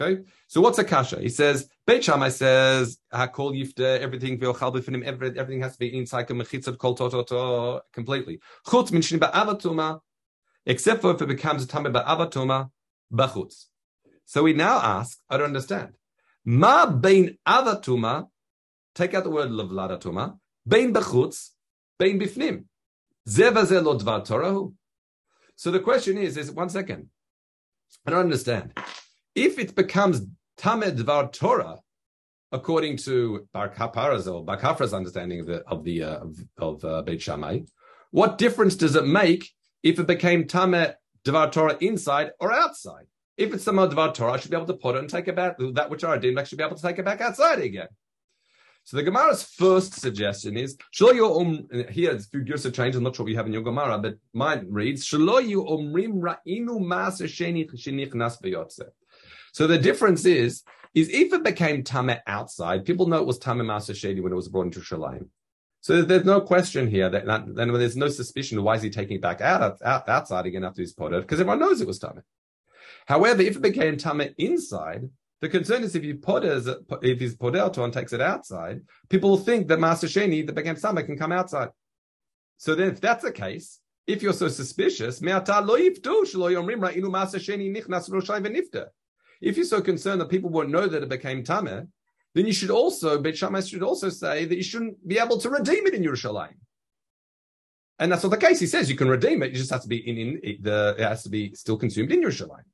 Okay, 0.01 0.23
so 0.47 0.61
what's 0.61 0.79
a 0.79 0.85
kasha? 0.85 1.21
He 1.21 1.29
says 1.29 1.69
Beit 1.85 2.05
Shammai 2.05 2.29
says 2.29 2.99
Hakol 3.13 3.53
Yifte 3.53 3.99
everything 3.99 4.39
V'Ochal 4.39 5.05
everything 5.05 5.61
has 5.61 5.73
to 5.73 5.79
be 5.79 5.99
inside 5.99 6.29
Mechitzat 6.29 6.79
Kol 6.79 6.97
Tototo 6.97 7.81
completely. 7.93 8.41
Chutz 8.65 8.93
Min 8.93 9.03
Ba'avatuma, 9.03 9.99
except 10.67 11.01
for 11.03 11.13
if 11.15 11.21
it 11.21 11.27
becomes 11.27 11.65
a 11.65 11.67
Tameh 11.67 11.93
Ba'avatuma 11.93 12.71
Bachutz. 13.13 13.65
So 14.25 14.45
we 14.45 14.53
now 14.53 14.79
ask, 14.79 15.19
I 15.29 15.37
don't 15.37 15.47
understand. 15.47 15.95
Ma 16.45 16.87
Bein 16.87 17.37
Avatuma, 17.47 18.29
take 18.95 19.15
out 19.15 19.25
the 19.25 19.31
word 19.31 19.49
Vladatuma, 19.49 20.39
Bein 20.67 20.95
Bachutz, 20.95 21.51
Bein 21.99 22.21
Bifnim. 22.21 22.67
Zeva 23.29 23.69
Lo 23.83 23.99
Dvar 23.99 24.27
Torahu. 24.27 24.75
So 25.59 25.73
the 25.73 25.81
question 25.81 26.17
is, 26.17 26.37
is 26.37 26.53
one 26.53 26.71
second. 26.71 27.09
I 28.07 28.13
don't 28.13 28.21
understand. 28.21 28.79
If 29.35 29.59
it 29.59 29.75
becomes 29.75 30.25
Tamed 30.57 30.97
Dvar 30.97 31.33
Torah, 31.33 31.81
according 32.53 32.99
to 32.99 33.49
Bar 33.53 33.69
Kapara's 33.71 34.29
or 34.29 34.45
Bar 34.45 34.57
Kafra's 34.57 34.95
understanding 34.95 35.41
of 35.41 35.47
the 35.47 35.65
of 35.67 35.83
the 35.83 36.05
uh, 36.05 36.21
of, 36.59 36.85
uh, 36.85 37.03
Beit 37.03 37.21
Shammai, 37.21 37.63
what 38.13 38.39
difference 38.39 38.77
does 38.77 38.95
it 38.95 39.05
make 39.05 39.51
if 39.83 39.99
it 39.99 40.07
became 40.07 40.47
Tamed 40.47 40.95
Dvar 41.25 41.51
Torah 41.51 41.77
inside 41.81 42.31
or 42.39 42.53
outside? 42.53 43.07
If 43.37 43.53
it's 43.53 43.65
Tamed 43.65 43.91
Dvar 43.91 44.15
Torah, 44.15 44.35
I 44.35 44.37
should 44.39 44.53
be 44.53 44.57
able 44.57 44.69
to 44.69 44.75
put 44.75 44.95
it 44.95 45.01
and 45.01 45.11
take 45.11 45.27
it 45.27 45.35
back. 45.35 45.57
That 45.59 45.91
which 45.91 46.05
I 46.05 46.19
did, 46.19 46.39
I 46.39 46.45
should 46.45 46.59
be 46.59 46.65
able 46.65 46.77
to 46.77 46.83
take 46.83 47.01
it 47.01 47.05
back 47.05 47.21
outside 47.21 47.59
again. 47.59 47.89
So 48.89 48.97
the 48.97 49.03
Gemara's 49.03 49.43
first 49.43 50.01
suggestion 50.01 50.57
is 50.57 50.79
Shlo 50.95 51.43
um 51.43 51.69
here 51.91 52.11
it's 52.11 52.25
few 52.25 52.43
gears 52.43 52.65
of 52.65 52.73
change. 52.73 52.95
I'm 52.95 53.03
not 53.03 53.15
sure 53.15 53.25
what 53.25 53.31
you 53.31 53.37
have 53.37 53.45
in 53.45 53.53
your 53.53 53.61
Gemara, 53.61 53.99
but 53.99 54.17
mine 54.33 54.67
reads 54.71 55.07
Shlo 55.07 55.43
umrim 55.43 56.23
ra'inu 56.23 56.81
mas 56.81 57.19
So 59.53 59.67
the 59.67 59.77
difference 59.77 60.25
is 60.25 60.63
is 60.95 61.11
if 61.11 61.35
it 61.35 61.45
became 61.45 61.85
tame 61.85 62.17
outside, 62.27 62.87
people 62.87 63.07
know 63.07 63.19
it 63.19 63.27
was 63.27 63.39
tame 63.39 63.59
sheni 63.59 64.23
when 64.23 64.33
it 64.33 64.37
was 64.37 64.49
brought 64.49 64.65
into 64.65 64.81
Shalim. 64.81 65.29
So 65.83 66.01
there's 66.01 66.25
no 66.25 66.41
question 66.41 66.89
here 66.89 67.11
that, 67.11 67.27
then 67.55 67.71
there's 67.75 67.95
no 67.95 68.09
suspicion. 68.09 68.63
Why 68.63 68.77
is 68.77 68.83
he 68.83 68.89
taking 68.89 69.17
it 69.17 69.23
back 69.23 69.43
out, 69.43 69.83
out 69.85 70.09
outside 70.09 70.47
again 70.47 70.65
after 70.65 70.81
he's 70.81 70.93
it? 70.93 71.11
Because 71.11 71.41
everyone 71.41 71.61
knows 71.61 71.83
it 71.83 71.87
was 71.87 71.99
tame. 71.99 72.23
However, 73.05 73.43
if 73.43 73.57
it 73.57 73.61
became 73.61 73.99
tame 73.99 74.35
inside, 74.39 75.11
the 75.41 75.49
concern 75.49 75.85
is 75.85 75.95
if 75.95 76.05
you 76.05 76.17
put 76.17 76.45
if 76.45 77.21
he's 77.21 77.37
put 77.37 77.57
out 77.57 77.79
and 77.79 77.93
takes 77.93 78.13
it 78.13 78.21
outside, 78.21 78.81
people 79.09 79.31
will 79.31 79.39
think 79.39 79.69
that 79.69 79.79
Maaser 79.79 80.09
Sheni, 80.09 80.45
the 80.45 80.77
Sama, 80.77 81.03
can 81.05 81.17
come 81.17 81.33
outside. 81.33 81.69
So 82.57 82.75
then, 82.75 82.89
if 82.89 83.01
that's 83.01 83.23
the 83.23 83.31
case, 83.31 83.79
if 84.07 84.23
you're 84.23 84.33
so 84.33 84.49
suspicious, 84.49 85.21
if 89.41 89.57
you're 89.57 89.65
so 89.65 89.81
concerned 89.81 90.21
that 90.21 90.29
people 90.29 90.51
won't 90.51 90.71
know 90.71 90.89
that 90.89 91.03
it 91.03 91.09
became 91.09 91.45
tameh, 91.45 91.87
then 92.35 92.47
you 92.47 92.53
should 92.53 92.71
also, 92.71 93.21
Bet 93.21 93.37
Shammai 93.37 93.61
should 93.61 93.83
also 93.83 94.09
say 94.09 94.45
that 94.45 94.57
you 94.57 94.63
shouldn't 94.63 95.07
be 95.07 95.19
able 95.19 95.39
to 95.39 95.51
redeem 95.51 95.87
it 95.87 95.95
in 95.95 96.03
Yerushalayim. 96.03 96.55
And 98.01 98.11
that's 98.11 98.23
not 98.23 98.31
the 98.31 98.37
case. 98.37 98.61
He 98.61 98.67
says 98.67 98.91
you 98.91 98.97
can 98.97 99.09
redeem 99.09 99.43
it. 99.43 99.53
You 99.53 99.59
just 99.59 99.71
have 99.71 99.83
to 99.83 99.89
be 99.89 99.99
in, 99.99 100.39
in 100.39 100.63
the, 100.63 100.97
it 100.99 101.05
has 101.05 101.23
to 101.25 101.29
be 101.29 101.55
still 101.55 101.77
consumed 101.77 102.13
in 102.13 102.23
Yerushalayim. 102.23 102.65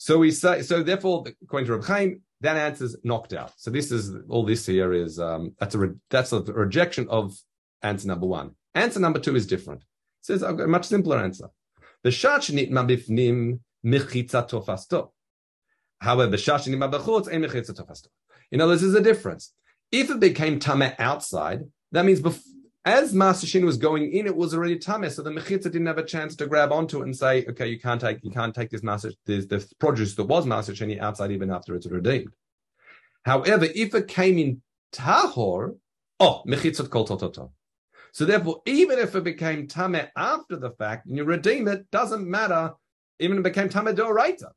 So 0.00 0.16
we 0.16 0.30
say, 0.30 0.62
so 0.62 0.82
therefore, 0.82 1.26
according 1.42 1.66
to 1.66 1.76
Reb 1.76 1.84
Chaim, 1.84 2.22
that 2.40 2.56
answer 2.56 2.84
is 2.84 2.96
knocked 3.04 3.34
out. 3.34 3.52
So 3.58 3.70
this 3.70 3.92
is 3.92 4.16
all 4.30 4.46
this 4.46 4.64
here 4.64 4.94
is 4.94 5.20
um, 5.20 5.54
that's 5.60 5.74
a 5.74 5.78
re, 5.78 5.90
that's 6.08 6.32
a 6.32 6.40
rejection 6.40 7.06
of 7.10 7.36
answer 7.82 8.08
number 8.08 8.26
one. 8.26 8.52
Answer 8.74 8.98
number 8.98 9.18
two 9.18 9.36
is 9.36 9.46
different. 9.46 9.82
It 9.82 9.86
says 10.22 10.40
a 10.40 10.54
much 10.66 10.86
simpler 10.86 11.18
answer. 11.18 11.50
The 12.02 12.08
shnit 12.08 12.70
mabifnim 12.70 13.60
mechitza 13.84 14.48
tofasto. 14.48 15.10
However, 15.98 16.38
shashinit 16.38 16.78
mabachutz 16.78 17.30
ein 17.30 17.42
mechitza 17.42 17.72
tofasto. 17.78 18.06
In 18.50 18.62
other 18.62 18.72
words, 18.72 18.80
there's 18.80 18.94
a 18.94 19.02
difference. 19.02 19.52
If 19.92 20.08
it 20.10 20.18
became 20.18 20.60
tameh 20.60 20.94
outside, 20.98 21.64
that 21.92 22.06
means 22.06 22.22
bef- 22.22 22.40
as 22.84 23.12
Maaser 23.12 23.44
Sheni 23.44 23.64
was 23.64 23.76
going 23.76 24.10
in, 24.12 24.26
it 24.26 24.34
was 24.34 24.54
already 24.54 24.78
tameh, 24.78 25.10
so 25.10 25.22
the 25.22 25.30
mechitza 25.30 25.64
didn't 25.64 25.86
have 25.86 25.98
a 25.98 26.04
chance 26.04 26.34
to 26.36 26.46
grab 26.46 26.72
onto 26.72 27.00
it 27.00 27.04
and 27.04 27.16
say, 27.16 27.44
"Okay, 27.46 27.68
you 27.68 27.78
can't 27.78 28.00
take, 28.00 28.24
you 28.24 28.30
can't 28.30 28.54
take 28.54 28.70
this 28.70 28.82
master, 28.82 29.12
this, 29.26 29.46
the 29.46 29.66
produce 29.78 30.14
that 30.14 30.24
was 30.24 30.46
Master 30.46 30.72
outside 31.00 31.30
even 31.30 31.50
after 31.50 31.74
it's 31.74 31.86
redeemed." 31.86 32.32
However, 33.24 33.66
if 33.74 33.94
it 33.94 34.08
came 34.08 34.38
in 34.38 34.62
tahor, 34.92 35.76
oh, 36.18 36.42
mechitzot 36.46 36.88
kol 36.88 37.06
tototo. 37.06 37.50
So 38.12 38.24
therefore, 38.24 38.62
even 38.66 38.98
if 38.98 39.14
it 39.14 39.24
became 39.24 39.68
tameh 39.68 40.08
after 40.16 40.56
the 40.56 40.70
fact 40.70 41.06
and 41.06 41.16
you 41.16 41.24
redeem 41.24 41.68
it, 41.68 41.90
doesn't 41.90 42.28
matter. 42.28 42.74
Even 43.18 43.36
if 43.36 43.40
it 43.40 43.54
became 43.54 43.68
tameh 43.68 43.94
doraita. 43.94 44.50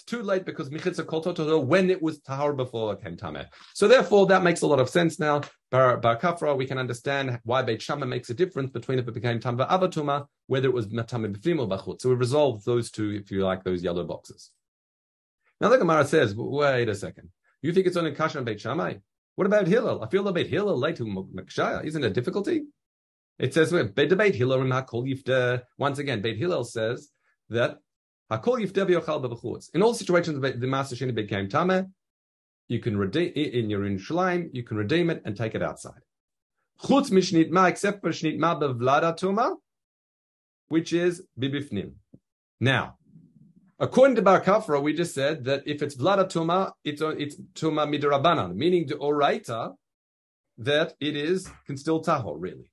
It's 0.00 0.10
too 0.10 0.22
late 0.22 0.46
because 0.46 0.70
Michitza 0.70 1.06
Kol 1.06 1.20
when 1.66 1.90
it 1.90 2.00
was 2.00 2.20
Tahar 2.20 2.54
before 2.54 2.96
came 2.96 3.18
Tameh. 3.18 3.44
So 3.74 3.86
therefore, 3.86 4.26
that 4.28 4.42
makes 4.42 4.62
a 4.62 4.66
lot 4.66 4.80
of 4.80 4.88
sense 4.88 5.18
now. 5.18 5.42
Bar, 5.70 5.98
Bar 5.98 6.18
Kafra, 6.18 6.56
we 6.56 6.64
can 6.64 6.78
understand 6.78 7.38
why 7.44 7.60
Beit 7.60 7.82
Shammai 7.82 8.06
makes 8.06 8.30
a 8.30 8.34
difference 8.34 8.70
between 8.70 8.98
if 8.98 9.06
it 9.06 9.12
became 9.12 9.40
Tamba 9.40 9.66
Avatuma, 9.66 10.24
whether 10.46 10.68
it 10.68 10.72
was 10.72 10.86
Matame 10.86 11.36
B'fim 11.36 11.60
or 11.60 11.68
Bachut. 11.68 12.00
So 12.00 12.08
we 12.08 12.14
resolve 12.14 12.64
those 12.64 12.90
two, 12.90 13.10
if 13.10 13.30
you 13.30 13.44
like, 13.44 13.62
those 13.62 13.82
yellow 13.82 14.04
boxes. 14.04 14.50
Now 15.60 15.68
the 15.68 15.76
Gemara 15.76 16.06
says, 16.06 16.34
wait 16.34 16.88
a 16.88 16.94
second. 16.94 17.28
You 17.60 17.74
think 17.74 17.86
it's 17.86 17.98
only 17.98 18.12
Kasha 18.12 18.38
and 18.38 18.46
Beit 18.46 18.58
Shammai? 18.58 18.94
What 19.34 19.46
about 19.46 19.66
Hillel? 19.66 20.02
I 20.02 20.08
feel 20.08 20.22
the 20.22 20.32
Beit 20.32 20.46
Hillel 20.46 20.78
late 20.78 20.96
to 20.96 21.04
Makshaya. 21.04 21.84
Isn't 21.84 22.04
it 22.04 22.14
difficulty? 22.14 22.62
It 23.38 23.52
says, 23.52 23.70
Beit 23.70 24.34
Hillel 24.34 25.60
Once 25.76 25.98
again, 25.98 26.22
Beit 26.22 26.38
Hillel 26.38 26.64
says 26.64 27.10
that 27.50 27.80
in 28.30 29.82
all 29.82 29.94
situations, 29.94 30.40
the 30.40 30.66
Maaser 30.66 30.94
Sheni 30.94 31.14
became 31.14 31.48
tame. 31.48 31.92
You 32.68 32.78
can 32.78 32.96
redeem 32.96 33.32
it 33.34 33.54
in 33.54 33.68
your 33.68 33.84
in 33.84 33.98
Shalim, 33.98 34.50
you 34.52 34.62
can 34.62 34.76
redeem 34.76 35.10
it 35.10 35.22
and 35.24 35.36
take 35.36 35.56
it 35.56 35.62
outside. 35.62 36.02
Chutz 36.84 37.10
mishnit 37.10 37.50
ma, 37.50 37.66
except 37.66 38.00
for 38.00 38.10
shnit 38.10 38.38
ma 38.38 38.58
bevlada 38.58 39.18
tuma, 39.18 39.56
which 40.68 40.92
is 40.92 41.22
bibifnim. 41.38 41.94
Now, 42.60 42.98
according 43.80 44.14
to 44.16 44.22
Bar 44.22 44.40
Kafra, 44.42 44.80
we 44.80 44.94
just 44.94 45.12
said 45.12 45.44
that 45.46 45.64
if 45.66 45.82
it's 45.82 45.96
vlada 45.96 46.30
tuma, 46.30 46.72
it's 46.84 47.02
it's 47.02 47.36
tuma 47.54 47.88
midrabanan, 47.88 48.54
meaning 48.54 48.86
the 48.86 48.94
oraita 48.94 49.74
that 50.58 50.94
it 51.00 51.16
is 51.16 51.50
can 51.66 51.76
still 51.76 52.00
taho 52.00 52.36
really. 52.38 52.70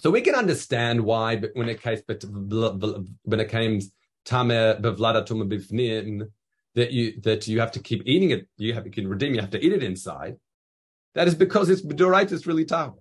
So 0.00 0.10
we 0.10 0.20
can 0.20 0.34
understand 0.34 1.02
why, 1.02 1.36
when 1.54 1.68
it 1.68 1.80
case, 1.80 2.02
when 2.08 3.40
it 3.40 3.48
comes 3.48 3.92
tame 4.24 4.80
bevlada 4.80 5.26
bifnim 5.26 6.28
that 6.74 6.92
you 6.92 7.20
that 7.22 7.46
you 7.46 7.60
have 7.60 7.72
to 7.72 7.80
keep 7.80 8.02
eating 8.06 8.30
it. 8.30 8.48
You 8.56 8.74
have 8.74 8.86
you 8.86 8.92
can 8.92 9.08
redeem. 9.08 9.34
You 9.34 9.40
have 9.40 9.50
to 9.50 9.64
eat 9.64 9.72
it 9.72 9.82
inside. 9.82 10.36
That 11.14 11.28
is 11.28 11.34
because 11.34 11.68
it's 11.68 11.82
bedoraitis 11.82 12.46
really 12.46 12.64
tahor. 12.64 12.96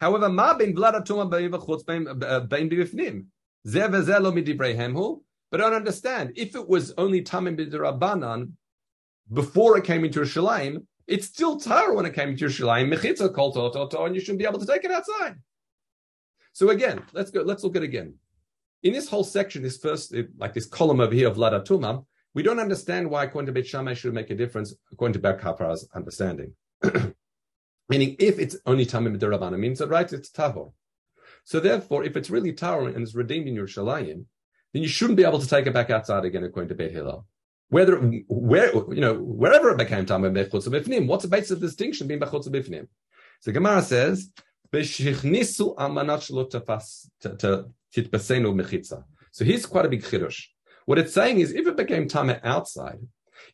However, 0.00 0.28
ma 0.28 0.54
ben 0.54 0.74
vlada 0.74 1.04
tuma 1.06 1.30
bevachutz 1.30 1.84
ben 1.86 2.06
uh, 2.08 2.40
bifnim 2.46 3.26
ze 3.66 3.80
v'ze 3.80 4.20
lo 4.20 5.22
But 5.50 5.60
I 5.60 5.64
don't 5.64 5.74
understand. 5.74 6.32
If 6.36 6.54
it 6.54 6.68
was 6.68 6.92
only 6.98 7.22
tamim 7.22 7.58
b'derabanan 7.58 8.52
before 9.32 9.78
it 9.78 9.84
came 9.84 10.04
into 10.04 10.20
Yerushalayim, 10.20 10.84
it's 11.06 11.26
still 11.26 11.60
tahor 11.60 11.94
when 11.94 12.06
it 12.06 12.14
came 12.14 12.30
into 12.30 12.46
Yerushalayim. 12.46 12.92
Mechitza 12.92 13.32
kol 13.34 14.04
and 14.04 14.14
you 14.14 14.20
shouldn't 14.20 14.38
be 14.38 14.46
able 14.46 14.58
to 14.58 14.66
take 14.66 14.84
it 14.84 14.90
outside. 14.90 15.36
So 16.52 16.70
again, 16.70 17.02
let's 17.12 17.30
go. 17.30 17.42
Let's 17.42 17.62
look 17.62 17.76
at 17.76 17.82
it 17.82 17.86
again 17.86 18.14
in 18.82 18.92
this 18.92 19.08
whole 19.08 19.24
section, 19.24 19.62
this 19.62 19.78
first, 19.78 20.14
like 20.38 20.54
this 20.54 20.66
column 20.66 21.00
over 21.00 21.14
here 21.14 21.28
of 21.28 21.38
Lada 21.38 21.60
Tuma, 21.60 22.04
we 22.34 22.42
don't 22.42 22.60
understand 22.60 23.10
why 23.10 23.24
according 23.24 23.46
to 23.46 23.52
Beit 23.52 23.66
Shammai 23.66 23.94
should 23.94 24.14
make 24.14 24.30
a 24.30 24.34
difference 24.34 24.74
according 24.92 25.14
to 25.14 25.18
Bar 25.18 25.38
Kapra's 25.38 25.88
understanding. 25.94 26.54
Meaning, 27.88 28.16
if 28.18 28.38
it's 28.38 28.56
only 28.66 28.86
Tamim 28.86 29.18
Derabana, 29.18 29.58
means 29.58 29.80
that 29.80 29.88
right, 29.88 30.10
it's 30.12 30.30
Tahor. 30.30 30.72
So 31.44 31.58
therefore, 31.58 32.04
if 32.04 32.16
it's 32.16 32.30
really 32.30 32.52
Tahor 32.52 32.94
and 32.94 33.02
it's 33.02 33.14
redeemed 33.14 33.48
in 33.48 33.54
your 33.54 33.66
Shalayim, 33.66 34.24
then 34.72 34.82
you 34.82 34.88
shouldn't 34.88 35.16
be 35.16 35.24
able 35.24 35.40
to 35.40 35.48
take 35.48 35.66
it 35.66 35.74
back 35.74 35.90
outside 35.90 36.24
again 36.24 36.44
according 36.44 36.68
to 36.68 36.74
Beit 36.76 36.92
Hillel. 36.92 37.26
Whether, 37.68 37.96
where, 38.28 38.72
you 38.72 39.00
know, 39.00 39.14
wherever 39.14 39.70
it 39.70 39.78
became 39.78 40.06
Tamim 40.06 40.32
Bechutz 40.32 40.68
Bifnim, 40.68 41.06
what's 41.06 41.24
the 41.24 41.28
basis 41.28 41.52
of 41.52 41.60
distinction 41.60 42.06
being 42.06 42.20
Bechutz 42.20 42.48
Bifnim? 42.48 42.86
So 43.40 43.52
Gemara 43.52 43.82
says, 43.82 44.30
Beshichnisu 44.72 45.76
amanat 45.76 46.30
shelo 47.94 48.54
mechitza. 48.54 49.04
So 49.32 49.44
here's 49.44 49.66
quite 49.66 49.86
a 49.86 49.88
big 49.88 50.02
chiddush. 50.02 50.44
What 50.86 50.98
it's 50.98 51.12
saying 51.12 51.40
is, 51.40 51.52
if 51.52 51.66
it 51.66 51.76
became 51.76 52.08
tameh 52.08 52.40
outside, 52.42 52.98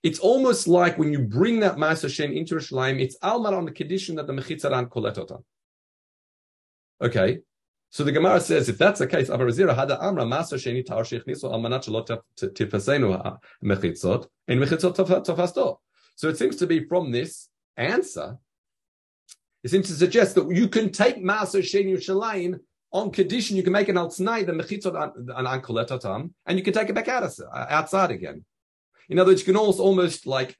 it's 0.03 0.18
almost 0.18 0.66
like 0.66 0.99
when 0.99 1.12
you 1.12 1.20
bring 1.20 1.61
that 1.61 1.77
Ma'aser 1.77 2.09
Sheni 2.09 2.37
into 2.37 2.57
Yerushalayim, 2.57 3.01
it's 3.01 3.16
almar 3.22 3.55
on 3.55 3.64
the 3.64 3.70
condition 3.70 4.16
that 4.16 4.27
the 4.27 4.33
mechitza 4.33 4.70
ran 4.70 4.87
koletotan. 4.87 5.42
Okay, 7.01 7.40
so 7.90 8.05
the 8.05 8.12
Gemara 8.12 8.40
says, 8.40 8.68
if 8.68 8.79
that's 8.79 8.99
the 8.99 9.07
case, 9.07 9.29
Avarazira 9.29 9.77
hada 9.77 10.03
amra 10.03 10.25
Ma'aser 10.25 10.57
Sheni 10.57 10.85
tar 10.85 11.03
shechnisu 11.03 11.44
almanat 11.44 11.85
shalot 11.85 12.20
tifasenu 12.38 13.25
uh, 13.25 13.37
mechitzot 13.62 14.27
and 14.49 14.61
mechitzot 14.61 14.96
tofasto. 14.96 15.79
So 16.16 16.29
it 16.29 16.38
seems 16.38 16.57
to 16.57 16.66
be 16.66 16.85
from 16.85 17.12
this 17.12 17.49
answer 17.77 18.38
it 19.66 19.70
seems 19.70 19.88
to 19.88 19.94
suggest 19.94 20.37
that 20.37 20.49
you 20.49 20.68
can 20.68 20.92
take 20.92 21.16
Maaser 21.16 21.61
Sheni 21.61 21.96
Yerushalayim 21.96 22.61
on 22.97 23.11
condition 23.11 23.57
you 23.57 23.63
can 23.63 23.73
make 23.73 23.89
an 23.89 23.99
al 23.99 24.09
the 24.09 24.15
mechitzot 24.61 24.95
an 25.17 25.45
ankoletatam, 25.45 26.31
and 26.47 26.59
you 26.59 26.65
can 26.65 26.73
take 26.73 26.89
it 26.89 26.95
back 26.95 27.09
out 27.09 27.23
uh, 27.23 27.67
outside 27.69 28.11
again. 28.11 28.45
In 29.09 29.19
other 29.19 29.31
words, 29.31 29.43
you 29.43 29.53
can 29.53 29.57
also 29.57 29.83
almost 29.83 30.27
like 30.27 30.57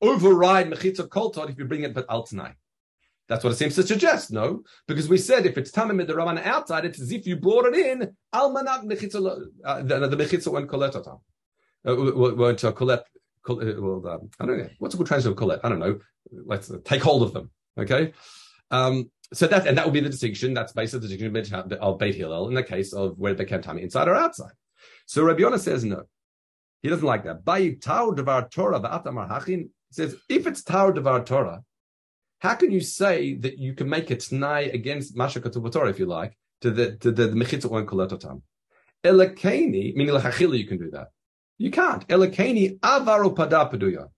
override 0.00 0.70
mechitzot 0.70 1.08
koltot 1.08 1.50
if 1.50 1.58
you 1.58 1.64
bring 1.64 1.82
it 1.82 1.94
but 1.94 2.06
al 2.10 2.26
That's 3.28 3.42
what 3.44 3.52
it 3.54 3.56
seems 3.56 3.74
to 3.76 3.82
suggest, 3.82 4.30
no? 4.30 4.62
Because 4.86 5.08
we 5.08 5.18
said 5.18 5.46
if 5.46 5.56
it's 5.56 5.70
tamim 5.70 6.06
the 6.06 6.14
Raman 6.14 6.38
outside, 6.38 6.84
it's 6.84 7.00
as 7.00 7.10
if 7.10 7.26
you 7.26 7.36
brought 7.36 7.66
it 7.66 7.74
in 7.74 8.14
almanat 8.34 8.84
mechitzot 8.84 9.46
uh, 9.64 9.82
the, 9.82 10.08
the 10.08 10.16
mechitzot 10.16 10.52
went 10.52 10.68
koletatam. 10.68 11.20
Uh, 11.84 11.96
went 12.36 12.62
uh, 12.64 12.72
well, 13.48 14.06
um, 14.08 14.30
I 14.38 14.46
don't 14.46 14.58
know 14.58 14.68
what's 14.78 14.94
a 14.94 14.98
good 14.98 15.06
translation 15.06 15.32
of 15.32 15.38
collet. 15.38 15.60
I 15.64 15.68
don't 15.68 15.80
know. 15.80 15.98
Let's 16.30 16.70
uh, 16.70 16.78
take 16.84 17.02
hold 17.02 17.22
of 17.22 17.32
them. 17.32 17.50
Okay. 17.76 18.12
Um, 18.72 19.10
so 19.32 19.46
that 19.46 19.66
and 19.66 19.78
that 19.78 19.84
would 19.84 19.94
be 19.94 20.00
the 20.00 20.08
distinction. 20.08 20.54
That's 20.54 20.72
basically 20.72 21.06
the 21.06 21.16
distinction 21.16 21.72
of 21.80 21.98
Beit 21.98 22.14
Hillel 22.16 22.48
in 22.48 22.54
the 22.54 22.62
case 22.62 22.92
of 22.92 23.18
whether 23.18 23.36
they 23.36 23.44
kept 23.44 23.64
time 23.64 23.78
inside 23.78 24.08
or 24.08 24.16
outside. 24.16 24.52
So 25.06 25.22
Rabbi 25.22 25.40
Yonah 25.40 25.58
says 25.58 25.84
no. 25.84 26.02
He 26.82 26.88
doesn't 26.88 27.06
like 27.06 27.24
that. 27.24 27.44
By 27.44 27.70
Tau 27.80 28.10
Devar 28.10 28.48
Torah 28.48 28.80
Hachin 28.80 29.68
says 29.90 30.16
if 30.28 30.46
it's 30.46 30.62
Tau 30.62 30.90
Devar 30.90 31.22
Torah, 31.24 31.62
how 32.40 32.54
can 32.56 32.72
you 32.72 32.80
say 32.80 33.34
that 33.36 33.58
you 33.58 33.74
can 33.74 33.88
make 33.88 34.10
a 34.10 34.16
t'nai 34.16 34.74
against 34.74 35.16
Masha 35.16 35.40
Torah 35.40 35.90
if 35.90 35.98
you 35.98 36.06
like 36.06 36.36
to 36.62 36.70
the 36.70 36.96
to 36.96 37.12
the, 37.12 37.28
mechitza 37.28 37.70
or 37.70 37.84
koletotam? 37.84 38.42
Elakeni, 39.04 39.94
meaning 39.94 40.14
lachachila, 40.14 40.58
you 40.58 40.66
can 40.66 40.78
do 40.78 40.90
that. 40.90 41.08
You 41.58 41.70
can't. 41.70 42.06
Elakeni 42.08 42.80
avaru 42.80 43.34
padapaduya. 43.34 44.08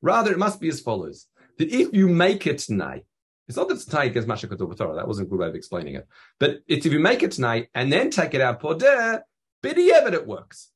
Rather, 0.00 0.32
it 0.32 0.38
must 0.38 0.60
be 0.60 0.68
as 0.68 0.80
follows: 0.80 1.26
that 1.58 1.70
if 1.70 1.92
you 1.92 2.08
make 2.08 2.46
it 2.46 2.58
tonight, 2.58 3.04
it's 3.48 3.56
not 3.56 3.68
that 3.68 3.74
it's 3.74 3.84
tonight 3.84 4.10
against 4.10 4.28
Masha 4.28 4.46
Torah. 4.46 4.94
That 4.94 5.08
wasn't 5.08 5.26
a 5.26 5.30
good 5.30 5.40
way 5.40 5.48
of 5.48 5.54
explaining 5.54 5.96
it. 5.96 6.06
But 6.38 6.60
it's 6.68 6.86
if 6.86 6.92
you 6.92 7.00
make 7.00 7.22
it 7.22 7.32
tonight 7.32 7.68
and 7.74 7.92
then 7.92 8.10
take 8.10 8.34
it 8.34 8.40
out 8.40 8.62
podeh, 8.62 9.20
b'di'evet 9.62 10.12
it 10.12 10.26
works. 10.26 10.70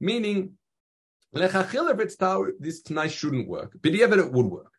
Meaning, 0.00 0.52
lechachil 1.34 1.92
if 1.92 2.00
it's 2.00 2.16
tower, 2.16 2.52
this 2.58 2.82
tonight 2.82 3.12
shouldn't 3.12 3.48
work. 3.48 3.76
B'di'evet 3.80 4.18
it 4.18 4.32
would 4.32 4.46
work. 4.46 4.72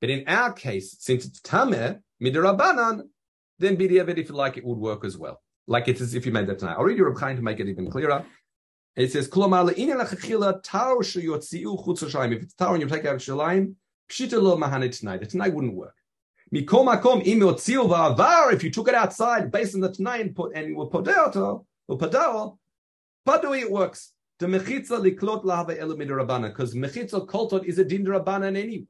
But 0.00 0.10
in 0.10 0.24
our 0.28 0.52
case, 0.52 0.96
since 1.00 1.24
it's 1.24 1.40
tameh 1.40 1.98
midirabanan, 2.22 3.02
then 3.58 3.76
b'di'evet, 3.76 4.18
if 4.18 4.28
you 4.28 4.34
like, 4.34 4.56
it 4.56 4.64
would 4.64 4.78
work 4.78 5.04
as 5.04 5.18
well. 5.18 5.40
Like 5.66 5.88
it's 5.88 6.00
as 6.00 6.14
if 6.14 6.26
you 6.26 6.32
made 6.32 6.46
that 6.46 6.58
tonight. 6.58 6.76
I'll 6.78 6.84
read 6.84 6.98
your 6.98 7.14
to 7.14 7.42
make 7.42 7.58
it 7.58 7.68
even 7.68 7.90
clearer. 7.90 8.24
It 8.96 9.10
says, 9.10 9.26
If 9.26 9.26
it's 9.26 9.34
tower 12.54 12.74
and 12.74 12.82
you 12.82 12.88
take 12.88 13.04
out 13.06 13.18
shalayim, 13.18 13.74
pshita 14.08 14.40
lo 14.40 14.56
mahane 14.56 14.96
tonight. 14.96 15.20
The 15.20 15.26
tonight 15.26 15.52
wouldn't 15.52 15.74
work. 15.74 15.96
If 16.56 16.62
you 18.62 18.70
took 18.70 18.88
it 18.88 18.94
outside 18.94 19.50
based 19.50 19.74
on 19.74 19.80
the 19.80 19.90
Tanai 19.90 20.20
and 20.20 20.36
put 20.36 20.54
and 20.54 20.76
podeo 20.76 21.64
or 21.88 21.98
padui 23.26 23.62
it 23.62 23.70
works. 23.70 24.12
The 24.38 24.46
mechitza 24.46 25.00
liklot 25.00 25.44
lahave 25.44 25.80
elamid 25.80 26.08
rabana 26.08 26.48
because 26.50 26.74
mechitza 26.76 27.26
koltot 27.26 27.64
is 27.64 27.80
a 27.80 27.84
din 27.84 28.04
rabana 28.04 28.46
anyway. 28.46 28.86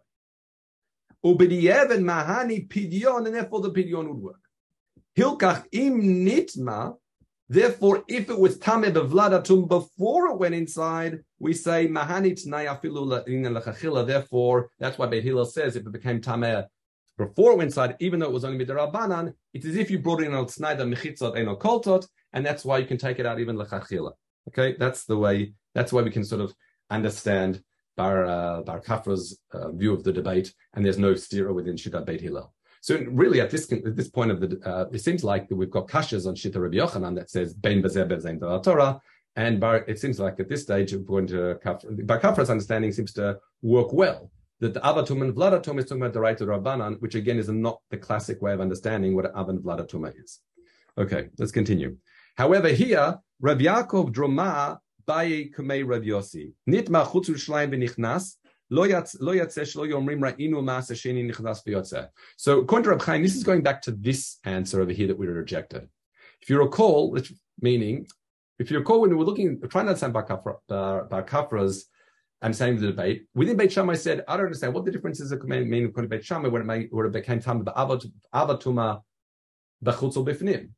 Ubedieven 1.25 2.03
mahani 2.03 2.69
pidyon 2.69 3.25
and 3.27 3.35
therefore 3.35 3.63
the 3.63 3.71
pidyon 3.71 4.09
would 4.09 4.23
work. 4.23 4.41
Hilkach 5.17 5.65
im 5.73 6.03
nitma. 6.27 6.97
Therefore, 7.49 8.05
if 8.09 8.31
it 8.31 8.39
was 8.39 8.59
tame 8.59 8.85
bevladatum 8.85 9.69
before 9.69 10.29
it 10.29 10.39
went 10.39 10.55
inside, 10.55 11.21
we 11.39 11.53
say 11.53 11.87
Mahanit 11.87 12.47
Nayafilu 12.47 14.07
Therefore, 14.07 14.71
that's 14.79 14.97
why 14.97 15.07
Beit 15.07 15.47
says 15.49 15.77
if 15.77 15.87
it 15.87 15.93
became 15.93 16.23
Tameh 16.23 16.67
before 17.17 17.63
inside, 17.63 17.97
even 18.01 18.21
though 18.21 18.27
it 18.27 18.33
was 18.33 18.45
only 18.45 18.65
Midrabanan, 18.65 19.35
it's 19.53 19.67
as 19.67 19.77
if 19.77 19.91
you 19.91 19.99
brought 19.99 20.23
it 20.23 20.27
in 20.27 20.35
al 20.35 20.49
Snyder 20.49 20.85
Mechitzot 20.85 21.37
Eno 21.37 21.57
Koltot, 21.57 22.07
and 22.33 22.45
that's 22.45 22.65
why 22.65 22.79
you 22.79 22.87
can 22.87 22.99
take 22.99 23.19
it 23.19 23.27
out 23.27 23.41
even 23.41 23.57
Lechachila. 23.57 24.13
Okay, 24.49 24.77
that's 24.79 25.05
the 25.05 25.17
way, 25.17 25.55
that's 25.75 25.93
why 25.93 26.03
we 26.03 26.11
can 26.11 26.25
sort 26.25 26.41
of 26.41 26.55
understand 26.91 27.63
Bar, 27.97 28.25
uh, 28.25 28.63
Bar 28.63 28.81
Kafra's 28.81 29.39
uh, 29.53 29.71
view 29.71 29.93
of 29.93 30.03
the 30.03 30.13
debate, 30.13 30.53
and 30.75 30.85
there's 30.85 30.99
no 30.99 31.13
stira 31.13 31.55
within 31.55 31.77
Shita 31.77 32.05
Beit 32.05 32.21
Hillel. 32.21 32.53
So 32.81 32.99
really, 33.09 33.41
at 33.41 33.51
this 33.51 33.73
at 33.73 33.97
this 33.97 34.09
point 34.09 34.31
of 34.31 34.41
the, 34.41 34.61
uh, 34.69 34.87
it 34.93 34.99
seems 34.99 35.25
like 35.25 35.49
that 35.49 35.57
we've 35.57 35.71
got 35.71 35.89
kashas 35.89 36.27
on 36.27 36.35
Shita 36.35 36.61
Rabbi 36.61 36.77
Yochanan 36.77 37.15
that 37.17 37.31
says 37.31 37.55
Bein 37.55 37.83
Bezer 37.83 38.07
Bezain 38.07 38.39
Torah, 38.63 39.01
and 39.37 39.59
Bar, 39.61 39.85
it 39.89 39.99
seems 39.99 40.21
like 40.21 40.39
at 40.41 40.49
this 40.49 40.63
stage, 40.63 40.93
according 40.93 41.29
to 41.29 41.59
Kafra, 41.65 42.07
Bar 42.07 42.21
Kafra's 42.21 42.51
understanding 42.51 42.93
seems 42.93 43.13
to 43.15 43.39
work 43.63 43.93
well. 43.93 44.31
That 44.61 44.75
the 44.75 44.81
Avatum 44.81 45.23
and 45.23 45.35
Vladatum 45.35 45.79
is 45.79 45.87
talking 45.87 46.03
about 46.03 46.13
the 46.13 46.21
right 46.21 46.41
of 46.41 46.49
Rabbanan, 46.49 47.01
which 47.01 47.15
again 47.15 47.39
is 47.39 47.49
not 47.49 47.81
the 47.91 47.97
classic 47.97 48.41
way 48.41 48.53
of 48.53 48.61
understanding 48.61 49.15
what 49.15 49.35
Av 49.35 49.49
and 49.49 49.61
Vladatuma 49.61 50.13
is. 50.23 50.41
Okay, 50.97 51.29
let's 51.39 51.53
continue. 51.53 51.97
However, 52.37 52.69
here, 52.69 53.19
Rav 53.41 53.59
Yaakov 53.59 54.13
Droma 54.13 54.79
Baye 55.07 55.51
Kumei 55.51 55.87
Rav 55.87 56.03
Yossi. 56.03 56.53
Nitma 56.69 57.07
Chutzu 57.07 57.35
Shleim 57.35 57.75
Benichnas, 57.75 58.37
so 58.71 58.81
according 58.81 59.05
to 62.85 62.91
Reb 62.91 63.03
Chaim, 63.03 63.23
this 63.23 63.37
is 63.37 63.45
going 63.45 63.63
back 63.63 63.83
to 63.83 63.91
this 63.91 64.39
answer 64.45 64.81
over 64.81 64.91
here 64.91 65.07
that 65.09 65.19
we 65.19 65.27
rejected. 65.27 65.87
If 66.41 66.49
you 66.49 66.59
recall, 66.59 67.19
meaning, 67.61 68.07
if 68.59 68.71
you 68.71 68.79
recall 68.79 69.03
when 69.03 69.11
we 69.11 69.17
were 69.17 69.25
looking, 69.25 69.61
trying 69.69 69.85
to 69.85 69.91
understand 69.91 70.15
Bar, 70.15 71.27
Kafra's, 71.27 71.85
I'm 72.45 72.53
saying 72.53 72.79
the 72.79 72.89
debate, 72.89 73.25
within 73.35 73.57
Beit 73.57 73.73
Shammai 73.73 73.95
said, 73.95 74.23
I 74.29 74.37
don't 74.37 74.47
understand 74.47 74.75
what 74.75 74.85
the 74.85 74.93
difference 74.93 75.19
is 75.19 75.31
to 75.31 75.37
Beit 75.39 76.25
Shammai 76.25 76.49
when 76.49 76.71
it, 76.71 76.93
when 76.93 77.07
it 77.07 77.13
became 77.13 77.39
of 77.39 77.45
Avatuma 77.45 79.01
Bechutz 79.83 80.17
Bifnim. 80.17 80.69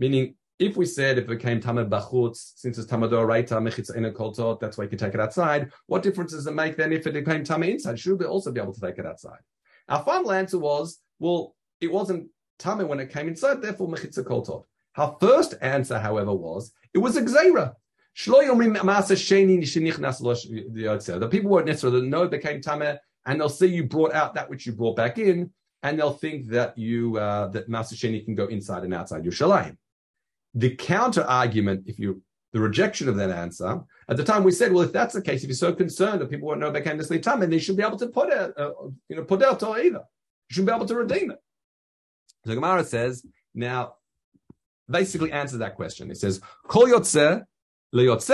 Meaning, 0.00 0.34
if 0.58 0.76
we 0.76 0.84
said 0.84 1.18
if 1.18 1.24
it 1.24 1.28
became 1.28 1.60
tamad 1.60 1.88
bachutz, 1.88 2.52
since 2.56 2.76
it's 2.76 2.90
tamador 2.90 3.24
reita 3.26 3.58
mechitz 3.60 3.96
ina 3.96 4.10
koltot, 4.10 4.58
that's 4.58 4.76
why 4.76 4.84
you 4.84 4.90
can 4.90 4.98
take 4.98 5.14
it 5.14 5.20
outside. 5.20 5.70
What 5.86 6.02
difference 6.02 6.32
does 6.32 6.46
it 6.46 6.54
make 6.54 6.76
then 6.76 6.92
if 6.92 7.06
it 7.06 7.14
became 7.14 7.44
tamad 7.44 7.70
inside? 7.70 8.00
Should 8.00 8.18
we 8.18 8.26
also 8.26 8.50
be 8.50 8.60
able 8.60 8.74
to 8.74 8.80
take 8.80 8.98
it 8.98 9.06
outside? 9.06 9.38
Our 9.88 10.02
final 10.04 10.32
answer 10.32 10.58
was, 10.58 10.98
well, 11.20 11.54
it 11.80 11.92
wasn't 11.92 12.30
tamad 12.58 12.88
when 12.88 12.98
it 12.98 13.12
came 13.12 13.28
inside, 13.28 13.62
therefore 13.62 13.88
mechitz 13.88 14.18
koltot. 14.18 14.64
Our 14.96 15.16
first 15.20 15.54
answer, 15.60 15.98
however, 16.00 16.32
was 16.32 16.72
it 16.92 16.98
was 16.98 17.16
a 17.16 17.22
gzeira. 17.22 17.74
The 21.18 21.28
people 21.30 21.50
won't 21.50 21.66
necessarily 21.66 22.08
know 22.08 22.28
became 22.28 22.60
tameh, 22.60 22.98
and 23.26 23.40
they'll 23.40 23.48
see 23.48 23.66
you 23.66 23.84
brought 23.84 24.12
out 24.12 24.34
that 24.34 24.50
which 24.50 24.66
you 24.66 24.72
brought 24.72 24.96
back 24.96 25.18
in, 25.18 25.50
and 25.82 25.98
they'll 25.98 26.12
think 26.12 26.48
that 26.48 26.76
you 26.76 27.16
uh, 27.16 27.48
that 27.48 27.68
Maaser 27.70 27.94
Sheni 27.94 28.24
can 28.24 28.34
go 28.34 28.46
inside 28.46 28.84
and 28.84 28.92
outside 28.92 29.24
your 29.24 29.32
shalayim. 29.32 29.76
The 30.54 30.76
counter 30.76 31.22
argument, 31.22 31.84
if 31.86 31.98
you 31.98 32.22
the 32.52 32.60
rejection 32.60 33.08
of 33.08 33.16
that 33.16 33.30
answer, 33.30 33.80
at 34.08 34.16
the 34.18 34.24
time 34.24 34.44
we 34.44 34.52
said, 34.52 34.72
well, 34.72 34.84
if 34.84 34.92
that's 34.92 35.14
the 35.14 35.22
case, 35.22 35.42
if 35.42 35.48
you're 35.48 35.56
so 35.56 35.72
concerned 35.72 36.20
that 36.20 36.28
people 36.28 36.48
won't 36.48 36.60
know 36.60 36.70
they 36.70 36.82
can 36.82 36.98
this 36.98 37.08
time, 37.22 37.40
then 37.40 37.48
they 37.48 37.58
should 37.58 37.78
be 37.78 37.82
able 37.82 37.96
to 37.96 38.08
put 38.08 38.30
out, 38.30 38.52
uh, 38.58 38.72
you 39.08 39.16
know, 39.16 39.24
put 39.24 39.42
out 39.42 39.62
or 39.62 39.78
either. 39.78 40.02
You 40.48 40.54
should 40.54 40.66
be 40.66 40.72
able 40.72 40.84
to 40.84 40.94
redeem 40.94 41.30
it. 41.30 41.38
So 42.44 42.54
Gemara 42.54 42.84
says, 42.84 43.24
now, 43.54 43.94
basically 44.88 45.32
answers 45.32 45.60
that 45.60 45.76
question. 45.76 46.10
It 46.10 46.18
says, 46.18 46.42
Kol 46.68 46.88
yotzeh, 46.88 47.42
It's 47.94 48.28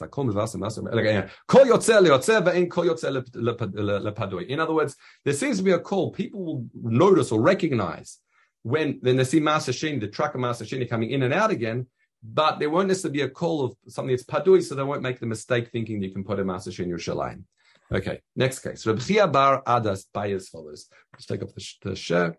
like 0.00 0.10
kol 0.10 0.24
mivasa 0.24 0.56
masa. 0.56 1.30
Kol 1.46 1.64
yotze 1.66 2.00
leyotze 2.00 2.42
ve'en 2.42 2.68
kol 2.68 2.84
yotze 2.86 3.24
lepadoi. 3.34 4.46
In 4.46 4.60
other 4.60 4.74
words, 4.74 4.96
there 5.24 5.34
seems 5.34 5.58
to 5.58 5.62
be 5.62 5.72
a 5.72 5.78
call. 5.78 6.10
People 6.10 6.44
will 6.44 6.66
notice 6.74 7.30
or 7.30 7.40
recognize 7.40 8.18
when 8.62 8.98
then 9.02 9.16
they 9.16 9.24
see 9.24 9.40
Maaser 9.40 9.72
Sheni, 9.72 10.00
the 10.00 10.08
truck 10.08 10.34
of 10.34 10.40
Maaser 10.40 10.66
Sheni 10.66 10.88
coming 10.88 11.10
in 11.10 11.22
and 11.22 11.32
out 11.32 11.50
again, 11.50 11.86
but 12.22 12.58
there 12.58 12.70
won't 12.70 12.88
necessarily 12.88 13.18
be 13.18 13.22
a 13.22 13.28
call 13.28 13.64
of 13.64 13.76
something 13.86 14.14
that's 14.14 14.24
padui, 14.24 14.62
so 14.62 14.74
they 14.74 14.82
won't 14.82 15.02
make 15.02 15.20
the 15.20 15.26
mistake 15.26 15.70
thinking 15.70 16.02
you 16.02 16.10
can 16.10 16.24
put 16.24 16.40
a 16.40 16.44
Maaser 16.44 16.72
Sheni 16.72 16.92
or 16.92 16.98
Shalayim. 16.98 17.44
Okay, 17.92 18.20
next 18.36 18.58
case. 18.58 18.84
Rabbi 18.86 19.24
bar 19.26 19.62
Adas 19.66 20.04
by 20.12 20.30
as 20.32 20.48
follows. 20.48 20.88
Let's 21.12 21.26
take 21.26 21.42
off 21.42 21.54
the, 21.54 21.64
the 21.82 21.96
share. 21.96 22.36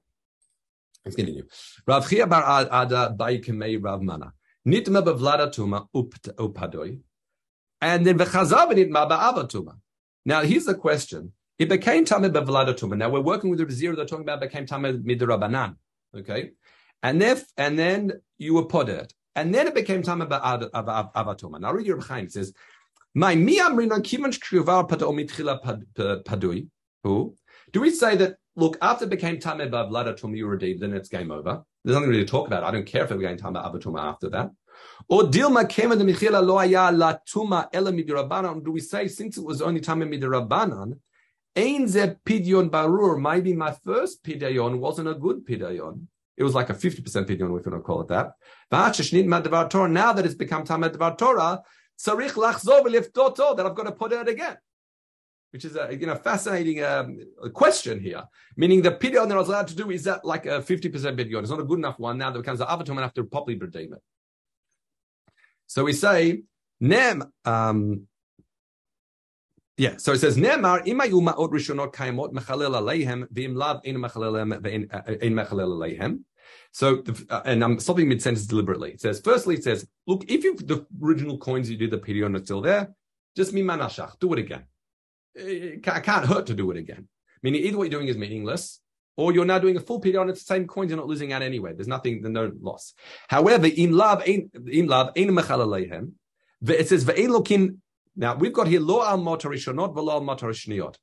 Let's 1.10 1.16
continue. 1.16 1.46
Rav 1.88 2.08
Chia 2.08 2.28
bar 2.28 2.68
Ada 2.72 3.16
by 3.18 3.38
Kemei 3.38 3.84
Rav 3.84 4.04
Mana. 4.04 4.32
Nitma 4.68 5.04
bevladatuma 5.04 5.88
upadoi, 5.96 7.00
and 7.82 8.06
then 8.06 8.20
v'chazav 8.20 8.72
nitma 8.72 9.10
ba'avatuma. 9.10 9.80
Now 10.26 10.42
here's 10.42 10.66
the 10.66 10.76
question: 10.76 11.32
It 11.58 11.68
became 11.68 12.06
tamid 12.06 12.34
bevladatuma. 12.34 12.96
Now 12.96 13.10
we're 13.10 13.22
working 13.22 13.50
with 13.50 13.58
the 13.60 13.72
zero. 13.74 13.96
They're 13.96 14.06
talking 14.06 14.24
about 14.26 14.42
became 14.42 14.68
tamid 14.68 15.04
midrabanan. 15.04 15.78
Okay, 16.16 16.52
and 17.02 17.24
if 17.24 17.44
and 17.58 17.80
then 17.80 18.22
you 18.38 18.54
were 18.54 18.68
it, 18.90 19.12
and 19.36 19.56
then 19.56 19.66
it 19.68 19.74
became 19.74 20.04
tamid 20.04 20.30
ba'avatuma. 20.30 21.60
Now 21.60 21.74
read 21.74 21.88
your 21.88 22.02
Chaim. 22.02 22.30
Says, 22.30 22.54
"My 23.16 23.34
mi 23.34 23.58
amrinan 23.58 24.04
kivan 24.04 24.32
shkrivar 24.38 24.88
pado 24.88 25.12
mitchila 25.12 26.24
padui." 26.24 26.68
Who 27.04 27.36
do 27.72 27.82
we 27.82 27.92
say 27.92 28.16
that? 28.18 28.38
Look, 28.56 28.78
after 28.82 29.06
it 29.06 29.10
became 29.10 29.38
tamid 29.38 29.72
bevladatuma, 29.72 30.36
you 30.36 30.48
redeemed, 30.48 30.82
then 30.82 30.94
it's 30.94 31.08
game 31.08 31.32
over. 31.32 31.64
There's 31.84 31.96
nothing 31.96 32.10
really 32.10 32.26
to 32.26 32.30
talk 32.30 32.48
about. 32.48 32.64
I 32.64 32.72
don't 32.72 32.86
care 32.86 33.04
if 33.04 33.10
to 33.10 33.38
talk 33.38 33.50
about 33.52 33.74
Avatuma 33.74 34.02
after 34.02 34.30
that. 34.32 34.52
Or 35.08 35.24
Dilma 35.24 35.70
came 35.70 35.90
the 35.90 35.98
Michila 35.98 36.46
lo 36.46 36.58
aya 36.58 36.92
la 36.92 37.18
tuma 37.32 37.70
ela 37.72 37.92
midirabanan. 37.92 38.64
Do 38.64 38.72
we 38.72 38.82
say 38.82 39.08
since 39.08 39.38
it 39.38 39.46
was 39.46 39.62
only 39.62 39.80
time 39.80 40.02
midirabanan, 40.02 41.00
ein 41.56 41.88
ze 41.88 42.16
pidyon 42.26 42.70
barur? 42.70 43.22
Maybe 43.22 43.54
my 43.54 43.72
first 43.72 44.24
pidyon 44.24 44.80
wasn't 44.80 45.08
a 45.08 45.14
good 45.14 45.46
pidyon. 45.46 46.08
It 46.36 46.44
was 46.44 46.56
like 46.56 46.70
a 46.70 46.74
50% 46.74 47.02
pidyon, 47.02 47.32
if 47.32 47.40
you 47.40 47.50
want 47.50 47.64
to 47.64 47.80
call 47.80 48.02
it 48.02 48.08
that. 48.10 48.34
Now 48.72 50.14
that 50.14 50.26
it's 50.26 50.36
become 50.36 50.66
Tamad 50.66 51.18
Torah, 51.18 51.62
tzarich 51.98 52.32
lachzov 52.32 53.58
that 53.58 53.66
I've 53.66 53.76
got 53.76 53.84
to 53.84 53.92
put 53.92 54.12
it 54.14 54.28
again 54.28 54.58
which 55.52 55.66
is 55.66 55.76
a 55.76 55.96
you 55.96 56.06
know 56.06 56.16
fascinating 56.16 56.84
um, 56.84 57.20
question 57.54 58.00
here. 58.00 58.24
Meaning 58.56 58.82
the 58.82 58.92
pidyon 58.92 59.28
that 59.28 59.36
I 59.36 59.40
was 59.40 59.48
allowed 59.48 59.68
to 59.68 59.76
do 59.76 59.90
is 59.92 60.04
that 60.04 60.24
like 60.24 60.46
a 60.46 60.62
fifty 60.62 60.90
percent 60.90 61.18
pidyon. 61.18 61.42
It's 61.42 61.50
not 61.50 61.60
a 61.60 61.64
good 61.64 61.80
enough 61.80 62.00
one. 62.00 62.18
Now 62.18 62.32
that 62.32 62.40
becomes 62.40 62.60
the 62.60 62.66
avatum 62.66 62.90
and 62.90 63.00
I 63.00 63.04
have 63.04 63.14
to 63.16 63.24
properly 63.24 63.58
redeem 63.58 63.94
it. 63.94 64.02
So 65.68 65.84
we 65.84 65.94
say 65.94 66.44
nem. 66.80 67.24
Um, 67.46 68.08
yeah, 69.78 69.96
so 69.96 70.12
it 70.12 70.20
says 70.20 70.36
Nemar 70.36 70.86
imayu 70.86 71.22
ma'ot 71.24 71.52
rishonot 71.52 71.94
kaimot 71.94 72.34
mechalel 72.34 72.76
aleihem 72.76 73.28
v'im 73.28 73.56
lav 73.56 73.80
ein 73.86 73.96
mechalel 73.96 74.60
ve'in 74.60 74.94
uh, 74.94 75.02
mechalel 75.04 75.70
aleihem. 75.70 76.20
So, 76.74 77.04
uh, 77.30 77.42
and 77.46 77.64
I'm 77.64 77.80
stopping 77.80 78.10
mid 78.10 78.22
sentence 78.22 78.46
deliberately. 78.46 78.92
It 78.92 79.00
says, 79.00 79.22
firstly, 79.24 79.56
it 79.56 79.64
says, 79.64 79.88
look, 80.06 80.26
if 80.28 80.44
you 80.44 80.58
the 80.58 80.86
original 81.02 81.38
coins 81.38 81.70
you 81.70 81.78
did 81.78 81.92
the 81.92 81.98
pidyon 81.98 82.36
are 82.36 82.44
still 82.44 82.60
there, 82.60 82.94
just 83.38 83.54
mimanashach, 83.54 84.20
do 84.20 84.34
it 84.34 84.40
again 84.40 84.66
it 85.36 85.84
can't 85.84 86.26
hurt 86.26 86.48
to 86.48 86.54
do 86.54 86.72
it 86.72 86.78
again. 86.78 87.08
Meaning 87.42 87.64
either 87.64 87.78
what 87.78 87.84
you're 87.84 88.00
doing 88.00 88.10
is 88.10 88.18
meaningless, 88.18 88.82
or 89.16 89.34
you're 89.34 89.46
now 89.46 89.60
doing 89.60 89.76
a 89.78 89.82
full 89.82 90.00
period 90.00 90.20
on 90.20 90.30
its 90.30 90.46
same 90.46 90.66
coins, 90.68 90.90
you're 90.90 90.98
not 90.98 91.08
losing 91.08 91.34
out 91.34 91.42
anyway. 91.42 91.74
There's 91.74 91.88
nothing, 91.88 92.22
there's 92.22 92.34
no 92.34 92.52
loss. 92.62 92.94
However, 93.28 93.68
in 93.68 93.92
love, 93.92 94.26
in 94.28 94.50
love, 94.88 95.12
in 95.16 95.30
mechal 95.30 96.12
it 96.68 96.88
says 96.88 97.06
ve'in 97.06 97.30
lokin. 97.30 97.78
Now 98.16 98.36
we've 98.36 98.54
got 98.54 98.68
here 98.68 98.82
lo 98.82 99.04
al 99.04 99.20
motorishonot 99.20 99.94
v'lo 99.96 100.14
al 100.14 100.22
motorishniot. 100.22 100.96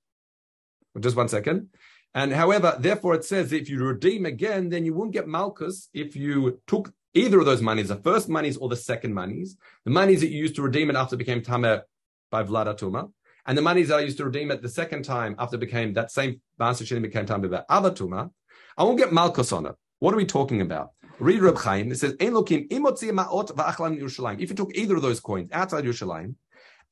Just 1.01 1.17
one 1.17 1.29
second. 1.29 1.69
And 2.15 2.33
however, 2.33 2.77
therefore 2.79 3.15
it 3.15 3.25
says 3.25 3.53
if 3.53 3.69
you 3.69 3.85
redeem 3.85 4.25
again, 4.25 4.71
then 4.71 4.87
you 4.87 4.95
won't 4.95 5.13
get 5.13 5.29
malchus 5.29 5.89
if 5.93 6.17
you 6.17 6.61
took 6.67 6.93
either 7.13 7.39
of 7.39 7.47
those 7.47 7.63
monies, 7.63 7.89
the 7.89 7.97
first 7.97 8.29
monies 8.29 8.57
or 8.57 8.69
the 8.69 8.77
second 8.77 9.13
monies, 9.13 9.57
the 9.85 9.91
monies 9.91 10.21
that 10.21 10.29
you 10.29 10.39
used 10.39 10.57
to 10.57 10.63
redeem 10.63 10.91
it 10.91 10.97
after 10.97 11.15
it 11.15 11.19
became 11.19 11.43
tamer 11.43 11.83
by 12.31 12.43
vladatuma, 12.43 13.11
and 13.47 13.57
the 13.57 13.63
monies 13.63 13.89
that 13.89 13.99
I 13.99 14.03
used 14.03 14.19
to 14.19 14.25
redeem 14.25 14.51
it 14.51 14.61
the 14.61 14.69
second 14.69 15.05
time 15.05 15.37
after 15.39 15.57
became 15.57 15.93
that 15.95 16.11
same 16.11 16.41
Maaser 16.61 16.83
Sheni 16.83 17.03
became 17.03 17.27
time 17.27 17.45
about 17.45 17.69
Avatuma, 17.69 18.31
I 18.77 18.83
won't 18.83 18.99
get 18.99 19.13
Malchus 19.13 19.53
on 19.53 19.67
it. 19.67 19.75
What 20.01 20.13
are 20.13 20.17
we 20.17 20.27
talking 20.27 20.61
about? 20.61 20.91
Read 21.19 21.41
Reb 21.41 21.57
Chaim. 21.59 21.91
It 21.93 21.99
says, 21.99 22.15
Ein 22.21 22.33
lokim 22.33 22.69
imotzi 22.69 23.11
ma'ot 23.11 23.55
va'achlan 23.55 23.99
Yerushalayim. 24.01 24.41
If 24.41 24.51
you 24.51 24.57
took 24.57 24.75
either 24.75 24.97
of 24.97 25.03
those 25.03 25.21
coins 25.21 25.51
outside 25.53 25.85
Yerushalayim, 25.85 26.35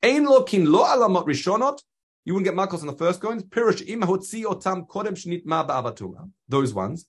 Ein 0.01 0.25
lokim 0.25 0.67
lo 0.67 0.83
alamot 0.83 1.27
rishonot, 1.27 1.79
you 2.23 2.33
wouldn't 2.33 2.45
get 2.45 2.55
Malchus 2.55 2.81
on 2.81 2.87
the 2.87 2.93
first 2.93 3.21
coins. 3.21 3.43
Pirush 3.43 3.85
imahotzi 3.87 4.45
otam 4.45 4.87
kodem 4.87 5.11
shnit 5.11 5.45
ma 5.45 5.65
ba'avatuma. 5.67 6.29
Those 6.47 6.73
ones. 6.73 7.05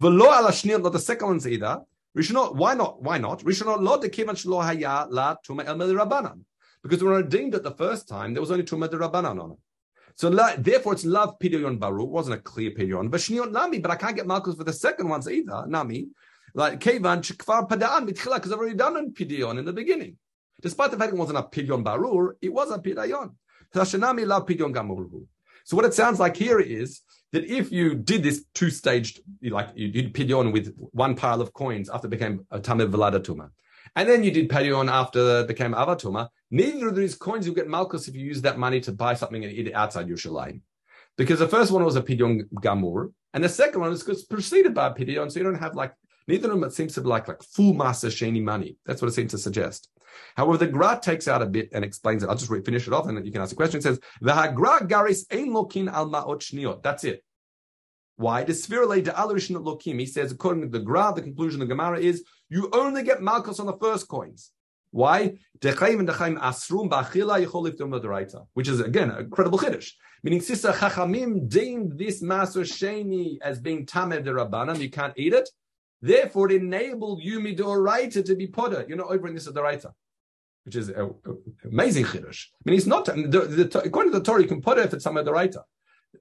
V'lo 0.00 0.26
ala 0.26 0.50
shnit, 0.50 0.82
not 0.82 0.92
the 0.92 0.98
second 0.98 1.26
ones 1.26 1.48
either. 1.48 1.80
Rishonot, 2.16 2.54
why 2.54 2.74
not? 2.74 3.02
Why 3.02 3.18
not? 3.18 3.40
Rishonot 3.40 3.80
lo 3.80 3.98
dekivan 3.98 4.36
shlo 4.36 4.62
haya 4.62 5.06
la 5.10 5.36
tuma 5.44 5.66
el 5.66 5.76
rabbanan. 5.76 6.44
Because 6.82 7.02
when 7.02 7.12
I 7.12 7.18
redeemed 7.18 7.54
it 7.54 7.62
the 7.62 7.72
first 7.72 8.08
time, 8.08 8.32
there 8.32 8.40
was 8.40 8.50
only 8.50 8.64
Tumah 8.64 8.88
Rabbanan 8.88 9.42
on 9.42 9.52
it. 9.52 9.58
So 10.14 10.30
therefore, 10.30 10.94
it's 10.94 11.04
love 11.04 11.38
Pidyon 11.38 11.78
Baru. 11.78 12.04
It 12.04 12.10
wasn't 12.10 12.36
a 12.36 12.42
clear 12.42 12.70
Pidyon. 12.72 13.10
But 13.10 13.20
Shniot 13.20 13.52
Nami, 13.52 13.78
but 13.78 13.90
I 13.90 13.96
can't 13.96 14.16
get 14.16 14.26
Malchus 14.26 14.54
for 14.54 14.64
the 14.64 14.72
second 14.72 15.08
ones 15.08 15.28
either. 15.28 15.64
Nami. 15.66 16.08
Like 16.52 16.80
Kevan 16.80 17.20
Chikvar 17.20 17.68
Padaan 17.68 18.08
Mitchila, 18.08 18.34
because 18.34 18.50
I've 18.50 18.58
already 18.58 18.76
done 18.76 18.96
a 18.96 19.02
Pidion 19.04 19.58
in 19.60 19.64
the 19.64 19.72
beginning. 19.72 20.16
Despite 20.60 20.90
the 20.90 20.96
fact 20.96 21.12
it 21.12 21.16
wasn't 21.16 21.38
a 21.38 21.42
Pidion 21.42 21.84
Barur, 21.84 22.32
it 22.42 22.52
was 22.52 22.72
a 22.72 22.78
Pidayon. 22.78 23.34
Hashanami 23.72 24.26
la 24.26 24.44
Pidion 24.44 24.74
Gamurhu. 24.74 25.26
So 25.64 25.76
what 25.76 25.84
it 25.84 25.94
sounds 25.94 26.18
like 26.18 26.36
here 26.36 26.58
is 26.58 27.02
that 27.30 27.44
if 27.44 27.70
you 27.70 27.94
did 27.94 28.24
this 28.24 28.44
two-staged, 28.52 29.20
like 29.44 29.68
you 29.76 29.92
did 29.92 30.12
Pidion 30.12 30.52
with 30.52 30.74
one 30.76 31.14
pile 31.14 31.40
of 31.40 31.52
coins 31.52 31.88
after 31.88 32.08
it 32.08 32.10
became 32.10 32.44
a 32.50 32.58
Tamid 32.58 32.90
Tuma, 32.90 33.50
and 33.94 34.08
then 34.08 34.24
you 34.24 34.32
did 34.32 34.48
Pidion 34.48 34.90
after 34.90 35.42
it 35.42 35.46
became 35.46 35.72
Avatuma, 35.72 36.30
neither 36.50 36.88
of 36.88 36.96
these 36.96 37.14
coins 37.14 37.46
you 37.46 37.54
get 37.54 37.68
Malchus 37.68 38.08
if 38.08 38.14
you 38.14 38.24
use 38.24 38.42
that 38.42 38.58
money 38.58 38.80
to 38.80 38.92
buy 38.92 39.14
something 39.14 39.44
and 39.44 39.52
eat 39.52 39.68
it 39.68 39.74
outside 39.74 40.08
Yerushalayim. 40.08 40.60
Because 41.16 41.38
the 41.38 41.48
first 41.48 41.70
one 41.70 41.84
was 41.84 41.96
a 41.96 42.02
Pidion 42.02 42.48
Gamur, 42.54 43.12
and 43.34 43.44
the 43.44 43.48
second 43.48 43.80
one 43.80 43.92
is 43.92 44.24
preceded 44.24 44.74
by 44.74 44.88
a 44.88 44.94
Pidion, 44.94 45.30
so 45.30 45.38
you 45.38 45.44
don't 45.44 45.54
have 45.56 45.74
like 45.74 45.92
Neither 46.30 46.52
of 46.52 46.60
them 46.60 46.68
it 46.68 46.72
seems 46.72 46.94
to 46.94 47.00
be 47.00 47.08
like, 47.08 47.26
like 47.26 47.42
full 47.42 47.74
Maaser 47.74 48.08
Sheni 48.08 48.40
money. 48.40 48.76
That's 48.86 49.02
what 49.02 49.08
it 49.08 49.14
seems 49.14 49.32
to 49.32 49.38
suggest. 49.38 49.88
However, 50.36 50.58
the 50.58 50.68
Gra 50.68 51.00
takes 51.02 51.26
out 51.26 51.42
a 51.42 51.46
bit 51.46 51.70
and 51.72 51.84
explains 51.84 52.22
it. 52.22 52.28
I'll 52.28 52.36
just 52.36 52.52
finish 52.64 52.86
it 52.86 52.92
off 52.92 53.08
and 53.08 53.16
then 53.16 53.24
you 53.24 53.32
can 53.32 53.42
ask 53.42 53.52
a 53.52 53.56
question. 53.56 53.78
It 53.78 53.82
says, 53.82 53.98
V'hagra 54.22 54.88
garis 54.88 55.24
ein 55.32 55.50
lokin 55.50 55.90
al 55.90 56.08
ma'ot 56.08 56.38
shniot. 56.38 56.84
That's 56.84 57.02
it. 57.02 57.24
Why? 58.14 58.44
The 58.44 58.52
spherule 58.52 59.02
de 59.02 59.10
alarishin 59.10 59.56
lokim. 59.56 59.98
He 59.98 60.06
says, 60.06 60.30
according 60.30 60.62
to 60.62 60.68
the 60.68 60.84
Gra, 60.84 61.12
the 61.16 61.22
conclusion 61.22 61.62
of 61.62 61.68
the 61.68 61.74
Gemara 61.74 61.98
is, 61.98 62.22
you 62.48 62.70
only 62.72 63.02
get 63.02 63.22
malchus 63.22 63.58
on 63.58 63.66
the 63.66 63.76
first 63.78 64.06
coins. 64.06 64.52
Why? 64.90 65.36
Which 65.62 65.74
is 68.68 68.80
again 68.80 69.10
a 69.10 69.24
credible 69.24 69.58
chiddush. 69.58 69.90
Meaning, 70.22 70.40
Sisa 70.40 70.72
Chachamim 70.72 71.48
deemed 71.48 71.98
this 71.98 72.20
Master 72.20 72.60
Sheni 72.60 73.38
as 73.40 73.58
being 73.60 73.86
Tamed 73.86 74.24
de 74.24 74.32
Rabbanim, 74.32 74.78
you 74.78 74.90
can't 74.90 75.14
eat 75.16 75.32
it. 75.32 75.48
Therefore, 76.02 76.50
it 76.50 76.62
enabled 76.62 77.22
you 77.22 77.40
midoraita 77.40 78.24
to 78.24 78.34
be 78.34 78.46
potter. 78.46 78.84
You're 78.88 78.98
not 78.98 79.10
over 79.10 79.28
in 79.28 79.34
this 79.34 79.48
doraita, 79.48 79.92
which 80.64 80.76
is 80.76 80.88
an 80.88 81.14
amazing 81.64 82.04
chiddush. 82.06 82.46
I 82.54 82.70
mean, 82.70 82.76
it's 82.78 82.86
not 82.86 83.04
the, 83.06 83.12
the, 83.12 83.82
according 83.84 84.12
to 84.12 84.18
the 84.18 84.24
Torah, 84.24 84.42
you 84.42 84.48
can 84.48 84.60
potter 84.60 84.82
if 84.82 84.92
it's 84.94 85.04
some 85.04 85.16
doraita. 85.16 85.62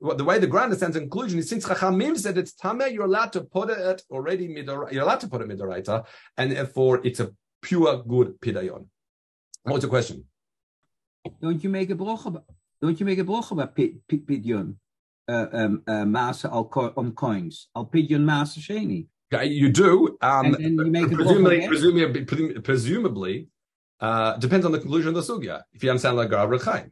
The 0.02 0.24
way 0.24 0.38
the 0.38 0.48
Grand 0.48 0.66
understands 0.66 0.94
the 0.94 1.02
conclusion 1.02 1.40
is 1.40 1.50
since 1.50 1.66
Chachamim 1.66 2.18
said 2.18 2.38
it's 2.38 2.54
tame, 2.54 2.82
you're 2.92 3.06
allowed 3.06 3.34
to 3.34 3.42
potter 3.42 3.74
it 3.74 4.04
already 4.12 4.48
midor, 4.48 4.92
you're 4.92 5.04
allowed 5.04 5.22
to 5.22 5.28
potter 5.28 5.46
midoraita, 5.46 6.06
and 6.38 6.52
therefore 6.52 7.02
it's 7.04 7.20
a 7.20 7.32
pure 7.62 8.04
good 8.04 8.40
pidayon. 8.42 8.86
What's 9.64 9.84
the 9.84 9.90
question? 9.90 10.26
Don't 11.42 11.64
you 11.64 11.70
make 11.70 11.90
a 11.90 11.96
broch 11.96 12.26
don't 12.82 13.00
you 13.00 13.06
make 13.06 13.20
a 13.20 13.24
broch 13.24 13.52
about 13.52 13.76
pidyon? 13.76 14.76
Uh, 15.28 15.46
um, 15.52 15.84
uh, 15.86 16.06
masa 16.06 16.52
on 16.52 17.12
coins. 17.12 17.68
Al 17.76 17.86
pidyon 17.86 18.24
masa 18.24 18.60
sheni. 18.60 19.08
Okay, 19.32 19.46
you 19.46 19.70
do. 19.70 20.18
Um, 20.22 20.56
you 20.58 21.08
presumably, 21.10 21.68
presumably, 21.68 22.60
presumably 22.62 23.48
uh, 24.00 24.38
depends 24.38 24.66
on 24.66 24.72
the 24.72 24.80
conclusion 24.80 25.16
of 25.16 25.16
the 25.16 25.34
sugya. 25.34 25.62
If 25.74 25.84
you 25.84 25.92
understand 25.92 26.18
like 26.18 26.32
Rav 26.32 26.64
Chaim, 26.64 26.92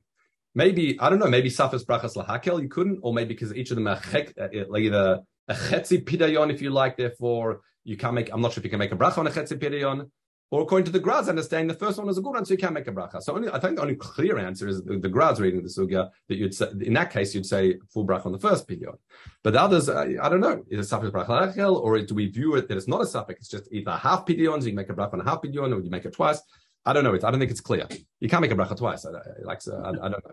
maybe 0.54 1.00
I 1.00 1.10
don't 1.10 1.18
know. 1.18 1.28
Maybe 1.28 1.50
Safas 1.50 1.84
brachas 1.84 2.16
lahakel 2.16 2.62
you 2.62 2.70
couldn't, 2.70 3.00
or 3.02 3.12
maybe 3.14 3.30
because 3.30 3.56
each 3.56 3.72
of 3.72 3.76
them 3.76 3.88
are 3.88 3.98
chek, 3.98 4.34
uh, 4.40 4.66
like 4.70 4.84
either 4.84 5.22
a 5.48 5.54
chetzi 5.54 6.04
pidayon 6.04 6.54
if 6.54 6.62
you 6.62 6.70
like. 6.70 6.98
Therefore, 6.98 7.62
you 7.86 7.98
can't 7.98 8.14
make. 8.14 8.30
I'm 8.32 8.42
not 8.42 8.54
sure 8.54 8.62
if 8.62 8.66
you 8.66 8.70
can 8.70 8.80
make 8.80 8.92
a 8.92 8.98
bracha 8.98 9.18
on 9.18 9.26
a 9.26 9.32
chetzi 9.32 9.58
pidayon. 9.58 10.12
Or 10.50 10.62
according 10.62 10.86
to 10.86 10.92
the 10.92 11.00
Graz 11.00 11.28
understanding, 11.28 11.68
the 11.68 11.74
first 11.74 11.98
one 11.98 12.08
is 12.08 12.18
a 12.18 12.22
good 12.22 12.32
one, 12.32 12.46
so 12.46 12.54
you 12.54 12.58
can't 12.58 12.74
make 12.74 12.88
a 12.88 12.92
bracha. 12.92 13.22
So 13.22 13.36
only, 13.36 13.50
I 13.50 13.60
think 13.60 13.76
the 13.76 13.82
only 13.82 13.96
clear 13.96 14.38
answer 14.38 14.68
is 14.70 14.82
the, 14.82 14.98
the 14.98 15.10
Graz 15.10 15.42
reading 15.42 15.62
the 15.62 15.68
sugya 15.68 16.10
that 16.30 16.38
you'd 16.38 16.56
say, 16.56 16.68
in 16.82 16.94
that 16.94 17.12
case, 17.12 17.36
you'd 17.36 17.46
say 17.46 17.78
full 17.90 18.08
bracha 18.08 18.28
on 18.28 18.32
the 18.32 18.40
first 18.40 18.66
pidyon. 18.66 18.96
But 19.44 19.54
the 19.54 19.62
others, 19.62 19.90
I, 19.90 20.16
I 20.22 20.30
don't 20.30 20.40
know, 20.40 20.64
is 20.70 20.86
it 20.86 20.90
suffix 20.90 21.12
bracha 21.12 21.84
or 21.84 22.00
do 22.00 22.16
we 22.16 22.28
view 22.28 22.56
it 22.56 22.70
that 22.70 22.78
it's 22.78 22.88
not 22.88 23.02
a 23.02 23.06
suffix, 23.06 23.42
it's 23.42 23.50
just 23.50 23.74
either 23.74 23.92
half 23.92 24.26
pidyon, 24.26 24.62
so 24.62 24.68
you 24.68 24.74
make 24.74 24.90
a 24.90 24.94
bracha 24.94 25.16
on 25.16 25.22
a 25.22 25.26
half 25.26 25.42
pidyon, 25.42 25.76
or 25.76 25.82
you 25.82 25.90
make 25.90 26.06
it 26.06 26.14
twice. 26.14 26.42
I 26.86 26.94
don't 26.94 27.04
know. 27.04 27.14
I 27.14 27.18
don't 27.18 27.40
think 27.40 27.52
it's 27.52 27.60
clear. 27.60 27.86
You 28.22 28.30
can't 28.30 28.42
make 28.42 28.52
a 28.52 28.56
bracha 28.56 28.78
twice. 28.78 29.06
I, 29.06 29.10
like, 29.44 29.62
so, 29.62 29.76
I, 29.84 29.90
I, 29.90 30.10
don't 30.10 30.12
know. 30.12 30.32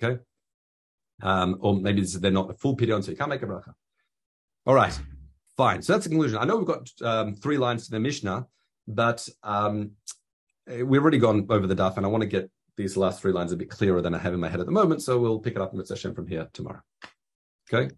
Okay. 0.00 0.22
Um, 1.20 1.58
or 1.60 1.74
maybe 1.74 2.02
they're 2.02 2.30
not 2.30 2.50
a 2.50 2.54
full 2.54 2.76
pidyon, 2.76 3.02
so 3.02 3.10
you 3.10 3.16
can't 3.16 3.30
make 3.30 3.42
a 3.42 3.46
bracha. 3.46 3.72
All 4.66 4.74
right. 4.74 4.96
Fine. 5.56 5.82
So 5.82 5.92
that's 5.92 6.04
the 6.04 6.10
conclusion. 6.10 6.38
I 6.38 6.44
know 6.44 6.56
we've 6.56 6.66
got 6.66 6.88
um, 7.02 7.34
three 7.34 7.58
lines 7.58 7.86
to 7.86 7.90
the 7.90 7.98
Mishnah. 7.98 8.46
But 8.88 9.28
um, 9.42 9.92
we've 10.66 11.02
already 11.02 11.18
gone 11.18 11.46
over 11.48 11.66
the 11.66 11.76
daf, 11.76 11.96
and 11.96 12.06
I 12.06 12.08
want 12.08 12.22
to 12.22 12.28
get 12.28 12.50
these 12.76 12.96
last 12.96 13.20
three 13.20 13.32
lines 13.32 13.52
a 13.52 13.56
bit 13.56 13.70
clearer 13.70 14.00
than 14.00 14.14
I 14.14 14.18
have 14.18 14.34
in 14.34 14.40
my 14.40 14.48
head 14.48 14.60
at 14.60 14.66
the 14.66 14.72
moment. 14.72 15.02
So 15.02 15.18
we'll 15.18 15.38
pick 15.38 15.56
it 15.56 15.62
up 15.62 15.72
in 15.72 15.78
the 15.78 15.86
session 15.86 16.14
from 16.14 16.26
here 16.26 16.48
tomorrow. 16.52 16.80
Okay? 17.72 17.94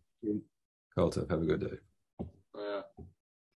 Cool. 0.96 1.12
Have 1.30 1.42
a 1.42 1.46
good 1.46 1.60
day. 1.60 1.76